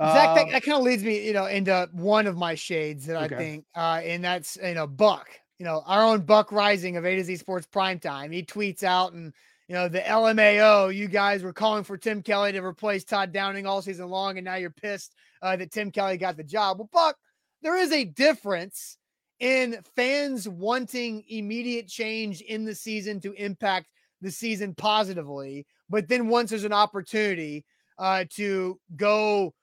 [0.00, 3.06] Zach, that, Um, that kind of leads me, you know, into one of my shades
[3.06, 3.34] that Okay.
[3.34, 7.06] I think, uh, and that's you know Buck, you know, our own Buck Rising of
[7.06, 8.32] A to Z Sports Primetime.
[8.32, 9.32] He tweets out and
[9.68, 13.66] you know the LMAO, you guys were calling for Tim Kelly to replace Todd Downing
[13.66, 16.78] all season long, and now you're pissed uh, that Tim Kelly got the job.
[16.78, 17.16] Well, Buck,
[17.62, 18.98] there is a difference
[19.40, 23.86] in fans wanting immediate change in the season to impact
[24.20, 27.64] the season positively, but then once there's an opportunity
[27.98, 29.54] uh, to go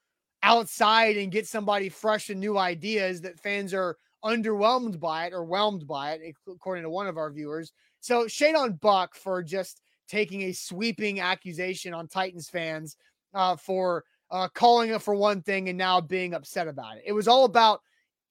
[0.43, 5.43] outside and get somebody fresh and new ideas that fans are underwhelmed by it or
[5.43, 7.71] whelmed by it, according to one of our viewers.
[7.99, 9.81] So shade on Buck for just
[10.11, 12.97] taking a sweeping accusation on Titans fans
[13.33, 17.03] uh, for uh, calling it for one thing and now being upset about it.
[17.05, 17.81] It was all about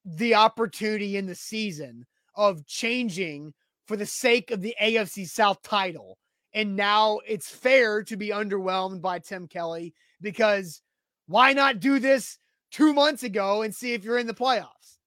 [0.05, 3.55] the opportunity in the season of changing
[3.87, 6.19] for the sake of the AFC South title.
[6.53, 10.83] And now it's fair to be underwhelmed by Tim Kelly because
[11.29, 12.39] why not do this
[12.71, 14.99] two months ago and see if you're in the playoffs?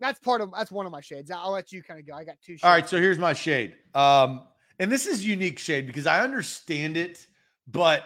[0.00, 1.30] That's part of that's one of my shades.
[1.30, 2.14] I'll let you kind of go.
[2.14, 2.52] I got two.
[2.52, 2.64] Shades.
[2.64, 3.74] All right, so here's my shade.
[3.94, 4.42] Um,
[4.78, 7.26] and this is unique shade because I understand it,
[7.66, 8.04] but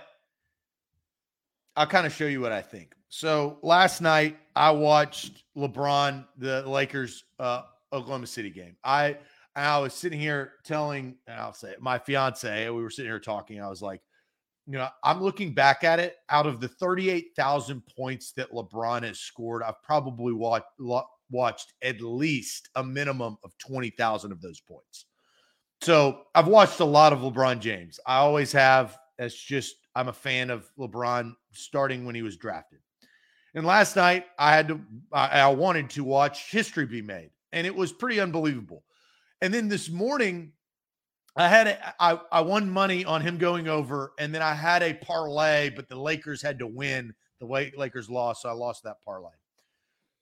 [1.77, 2.95] I'll kind of show you what I think.
[3.09, 7.63] So last night I watched LeBron, the Lakers, uh,
[7.93, 8.77] Oklahoma City game.
[8.85, 9.19] I
[9.55, 13.61] I was sitting here telling, I'll say it, my fiance, we were sitting here talking.
[13.61, 14.01] I was like,
[14.67, 16.17] you know, I'm looking back at it.
[16.31, 20.67] Out of the 38,000 points that LeBron has scored, I've probably watched
[21.31, 25.07] watched at least a minimum of 20,000 of those points.
[25.83, 27.99] So I've watched a lot of LeBron James.
[28.07, 28.97] I always have.
[29.19, 32.79] It's just I'm a fan of LeBron starting when he was drafted.
[33.57, 34.81] And last night I had to
[35.13, 38.85] I, wanted to watch history be made, and it was pretty unbelievable.
[39.41, 40.53] And then this morning,
[41.35, 44.85] I had a, I, I won money on him going over, and then I had
[44.85, 47.13] a parlay, but the Lakers had to win.
[47.41, 49.33] The way Lakers lost, so I lost that parlay.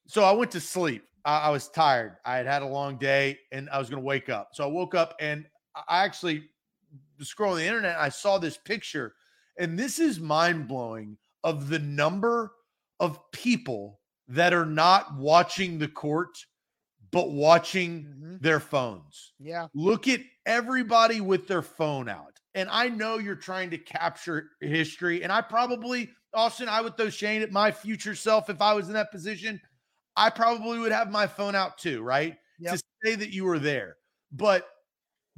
[0.06, 1.04] So I went to sleep.
[1.24, 2.16] I, I was tired.
[2.24, 4.50] I had had a long day, and I was going to wake up.
[4.52, 6.44] So I woke up, and I actually
[7.22, 7.96] scrolling the internet.
[7.98, 9.14] I saw this picture,
[9.58, 12.52] and this is mind blowing of the number
[12.98, 16.36] of people that are not watching the court
[17.10, 18.36] but watching mm-hmm.
[18.40, 19.32] their phones.
[19.38, 19.66] Yeah.
[19.74, 22.38] Look at everybody with their phone out.
[22.54, 25.22] And I know you're trying to capture history.
[25.22, 28.88] And I probably, Austin, I would throw Shane at my future self if I was
[28.88, 29.60] in that position.
[30.16, 32.36] I probably would have my phone out too, right?
[32.58, 32.74] Yep.
[32.74, 33.96] To say that you were there.
[34.32, 34.68] But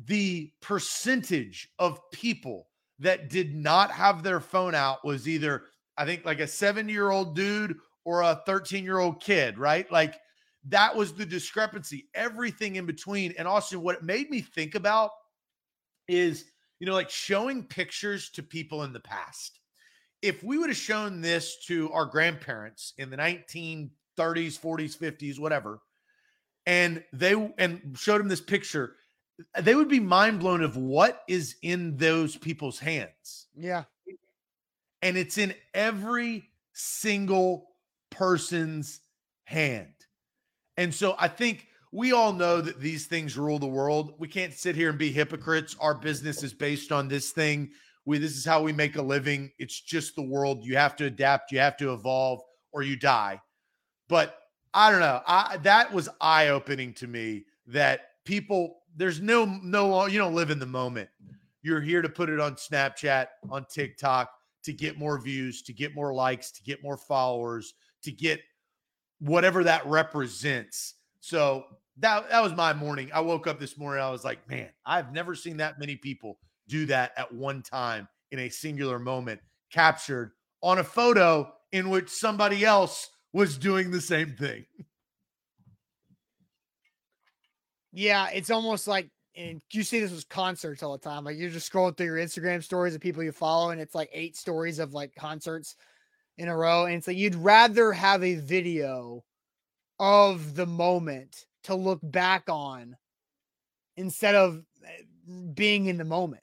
[0.05, 2.69] the percentage of people
[2.99, 5.65] that did not have their phone out was either,
[5.97, 9.91] I think, like a seven year old dude or a 13 year old kid, right?
[9.91, 10.17] Like
[10.69, 13.35] that was the discrepancy, everything in between.
[13.39, 15.11] And also, what it made me think about
[16.09, 16.45] is,
[16.79, 19.59] you know, like showing pictures to people in the past.
[20.21, 23.17] If we would have shown this to our grandparents in the
[24.19, 25.81] 1930s, 40s, 50s, whatever,
[26.67, 28.97] and they and showed them this picture,
[29.61, 33.47] they would be mind blown of what is in those people's hands.
[33.57, 33.85] Yeah.
[35.01, 37.71] And it's in every single
[38.11, 39.01] person's
[39.45, 39.93] hand.
[40.77, 44.15] And so I think we all know that these things rule the world.
[44.19, 45.77] We can't sit here and be hypocrites.
[45.81, 47.71] Our business is based on this thing.
[48.05, 49.53] We this is how we make a living.
[49.59, 50.65] It's just the world.
[50.65, 52.41] You have to adapt, you have to evolve
[52.73, 53.41] or you die.
[54.13, 54.41] But
[54.75, 55.23] I don't know.
[55.27, 60.59] I that was eye-opening to me that people there's no no you don't live in
[60.59, 61.09] the moment.
[61.63, 64.31] You're here to put it on Snapchat, on TikTok
[64.65, 68.41] to get more views, to get more likes, to get more followers, to get
[69.19, 70.97] whatever that represents.
[71.21, 71.65] So
[71.97, 73.11] that that was my morning.
[73.15, 74.05] I woke up this morning.
[74.05, 76.37] I was like, man, I've never seen that many people
[76.69, 79.41] do that at one time in a singular moment,
[79.71, 84.65] captured on a photo in which somebody else was doing the same thing.
[87.93, 91.25] Yeah, it's almost like and you see this with concerts all the time.
[91.25, 94.11] Like you're just scrolling through your Instagram stories of people you follow, and it's like
[94.13, 95.77] eight stories of like concerts
[96.39, 96.85] in a row.
[96.85, 99.25] And it's like you'd rather have a video
[99.99, 102.97] of the moment to look back on
[103.97, 105.03] instead of eh,
[105.55, 106.43] being in the moment.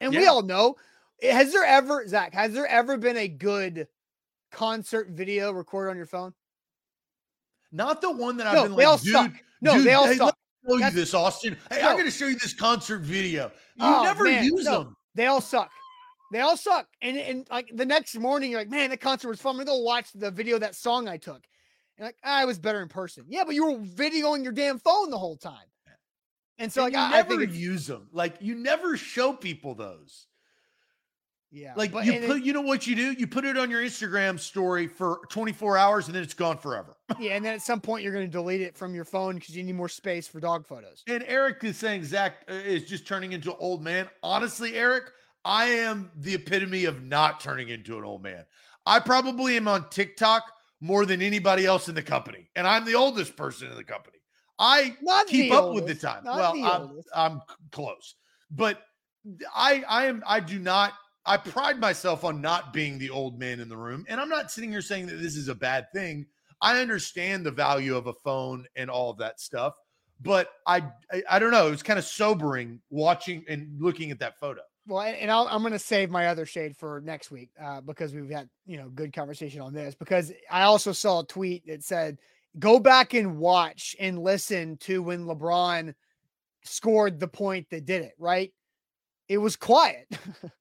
[0.00, 0.20] And yeah.
[0.20, 0.76] we all know,
[1.22, 3.86] eh, has there ever, Zach, has there ever been a good
[4.50, 6.34] concert video recorded on your phone?
[7.72, 9.32] Not the one that I've no, been they like, all dude, suck.
[9.60, 10.36] No, dude, they all hey, suck.
[10.68, 11.56] Show you this, Austin.
[11.70, 11.88] Hey, no.
[11.88, 13.44] I'm going to show you this concert video.
[13.76, 14.96] You oh, never man, use no, them.
[15.14, 15.70] They all suck.
[16.30, 16.86] They all suck.
[17.00, 19.52] And and like the next morning, you're like, man, the concert was fun.
[19.52, 21.42] I'm gonna go watch the video of that song I took.
[21.96, 23.24] And like, ah, I was better in person.
[23.28, 25.54] Yeah, but you were videoing your damn phone the whole time.
[26.58, 28.08] And so and like I, never I use them.
[28.12, 30.27] Like you never show people those.
[31.50, 31.72] Yeah.
[31.76, 33.12] Like but, you put, it, you know what you do?
[33.12, 36.96] You put it on your Instagram story for 24 hours and then it's gone forever.
[37.18, 37.36] yeah.
[37.36, 39.62] And then at some point you're going to delete it from your phone because you
[39.62, 41.02] need more space for dog photos.
[41.06, 44.08] And Eric is saying Zach uh, is just turning into an old man.
[44.22, 45.04] Honestly, Eric,
[45.44, 48.44] I am the epitome of not turning into an old man.
[48.84, 50.44] I probably am on TikTok
[50.80, 54.18] more than anybody else in the company, and I'm the oldest person in the company.
[54.58, 56.24] I not keep up oldest, with the time.
[56.24, 57.40] Well, I'm, I'm
[57.70, 58.14] close,
[58.50, 58.82] but
[59.54, 60.92] I I am I do not
[61.28, 64.50] I pride myself on not being the old man in the room, and I'm not
[64.50, 66.26] sitting here saying that this is a bad thing.
[66.62, 69.74] I understand the value of a phone and all of that stuff,
[70.22, 71.68] but I I, I don't know.
[71.68, 74.62] It was kind of sobering watching and looking at that photo.
[74.86, 78.14] Well, and i am going to save my other shade for next week uh, because
[78.14, 79.94] we've had you know good conversation on this.
[79.94, 82.16] Because I also saw a tweet that said,
[82.58, 85.94] "Go back and watch and listen to when LeBron
[86.64, 88.54] scored the point that did it." Right?
[89.28, 90.08] It was quiet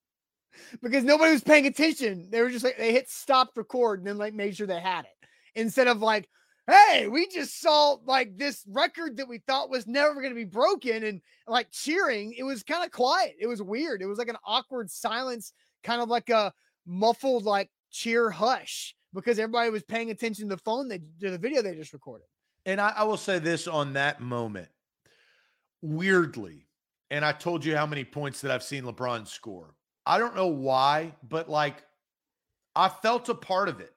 [0.81, 2.29] because nobody was paying attention.
[2.29, 5.05] They were just like they hit stop record and then like made sure they had
[5.05, 6.27] it instead of like
[6.67, 10.43] hey, we just saw like this record that we thought was never going to be
[10.43, 12.33] broken and like cheering.
[12.37, 13.35] It was kind of quiet.
[13.39, 14.01] It was weird.
[14.01, 15.53] It was like an awkward silence,
[15.83, 16.53] kind of like a
[16.85, 21.37] muffled like cheer hush because everybody was paying attention to the phone they to the
[21.37, 22.27] video they just recorded.
[22.65, 24.67] And I, I will say this on that moment.
[25.81, 26.67] Weirdly,
[27.09, 29.75] and I told you how many points that I've seen LeBron score.
[30.07, 31.83] I don't know why, but like
[32.75, 33.93] I felt a part of it.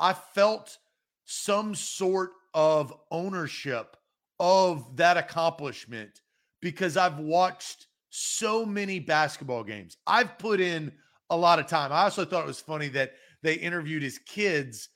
[0.00, 0.78] I felt
[1.26, 3.96] some sort of ownership
[4.40, 6.22] of that accomplishment
[6.60, 9.98] because I've watched so many basketball games.
[10.06, 10.92] I've put in
[11.28, 11.92] a lot of time.
[11.92, 14.88] I also thought it was funny that they interviewed his kids.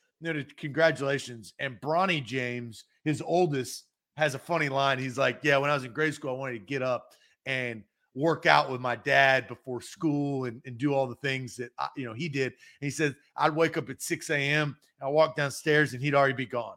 [0.57, 1.53] Congratulations.
[1.59, 3.85] And Bronny James, his oldest,
[4.17, 4.99] has a funny line.
[4.99, 7.13] He's like, Yeah, when I was in grade school, I wanted to get up
[7.45, 7.85] and
[8.17, 11.89] work out with my dad before school and, and do all the things that I,
[11.97, 12.47] you know he did.
[12.47, 14.77] And he said I'd wake up at 6 a.m.
[15.01, 16.77] I walk downstairs and he'd already be gone.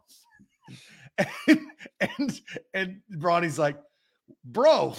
[1.48, 1.60] and
[2.00, 2.40] and
[2.74, 3.76] and Bronny's like,
[4.44, 4.94] bro,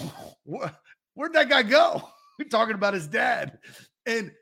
[0.50, 0.68] wh-
[1.14, 2.08] where'd that guy go?
[2.38, 3.58] We're talking about his dad.
[4.04, 4.32] And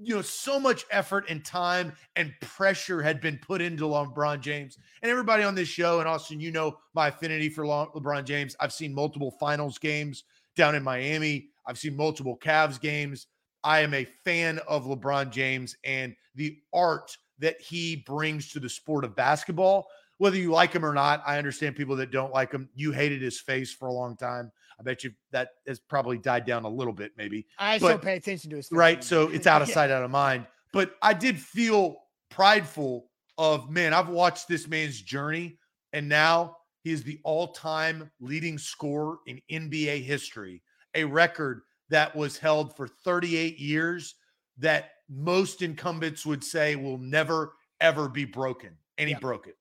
[0.00, 4.78] you know, so much effort and time and pressure had been put into LeBron James
[5.02, 5.98] and everybody on this show.
[5.98, 8.54] And Austin, you know my affinity for LeBron James.
[8.60, 10.22] I've seen multiple finals games
[10.58, 11.48] down in Miami.
[11.66, 13.28] I've seen multiple Cavs games.
[13.64, 18.68] I am a fan of LeBron James and the art that he brings to the
[18.68, 19.88] sport of basketball.
[20.18, 22.68] Whether you like him or not, I understand people that don't like him.
[22.74, 24.50] You hated his face for a long time.
[24.78, 27.46] I bet you that has probably died down a little bit, maybe.
[27.58, 28.76] I but, don't pay attention to his face.
[28.76, 29.04] Right.
[29.04, 30.46] So it's out of sight, out of mind.
[30.72, 31.96] But I did feel
[32.30, 35.58] prideful of man, I've watched this man's journey,
[35.92, 36.56] and now
[36.88, 40.62] he is the all time leading scorer in NBA history,
[40.94, 41.60] a record
[41.90, 44.14] that was held for 38 years
[44.56, 48.70] that most incumbents would say will never, ever be broken.
[48.96, 49.56] And he broke it.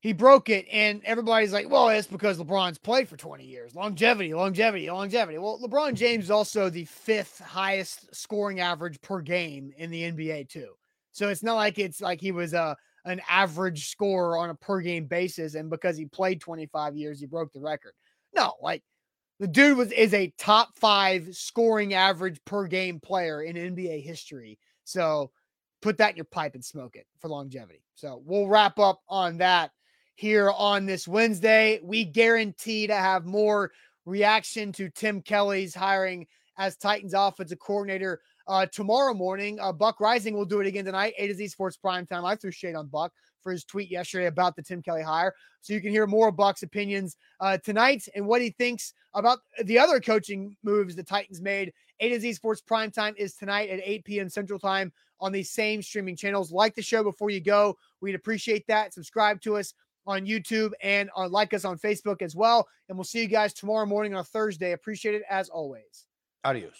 [0.00, 3.74] He broke it, and everybody's like, well, it's because LeBron's played for 20 years.
[3.74, 5.38] Longevity, longevity, longevity.
[5.38, 10.50] Well, LeBron James is also the fifth highest scoring average per game in the NBA,
[10.50, 10.72] too.
[11.12, 14.80] So it's not like it's like he was a an average scorer on a per
[14.80, 15.54] game basis.
[15.54, 17.92] And because he played 25 years, he broke the record.
[18.34, 18.82] No, like
[19.40, 24.58] the dude was is a top five scoring average per game player in NBA history.
[24.84, 25.30] So
[25.82, 27.82] put that in your pipe and smoke it for longevity.
[27.94, 29.70] So we'll wrap up on that
[30.14, 31.80] here on this Wednesday.
[31.82, 33.72] We guarantee to have more
[34.06, 36.26] reaction to Tim Kelly's hiring
[36.56, 39.58] as Titans offensive coordinator uh, tomorrow morning.
[39.60, 42.24] Uh, Buck Reising will do it again tonight, A to Z Sports Prime Time.
[42.24, 45.34] I threw shade on Buck for his tweet yesterday about the Tim Kelly hire.
[45.60, 49.38] So you can hear more of Buck's opinions uh, tonight and what he thinks about
[49.64, 51.72] the other coaching moves the Titans made.
[52.00, 54.28] A to Z Sports Prime Time is tonight at 8 p.m.
[54.28, 56.50] Central Time on these same streaming channels.
[56.50, 57.76] Like the show before you go.
[58.00, 58.92] We'd appreciate that.
[58.92, 59.74] Subscribe to us
[60.06, 62.66] on YouTube and uh, like us on Facebook as well.
[62.88, 64.72] And we'll see you guys tomorrow morning on Thursday.
[64.72, 66.06] Appreciate it as always.
[66.44, 66.76] Adios.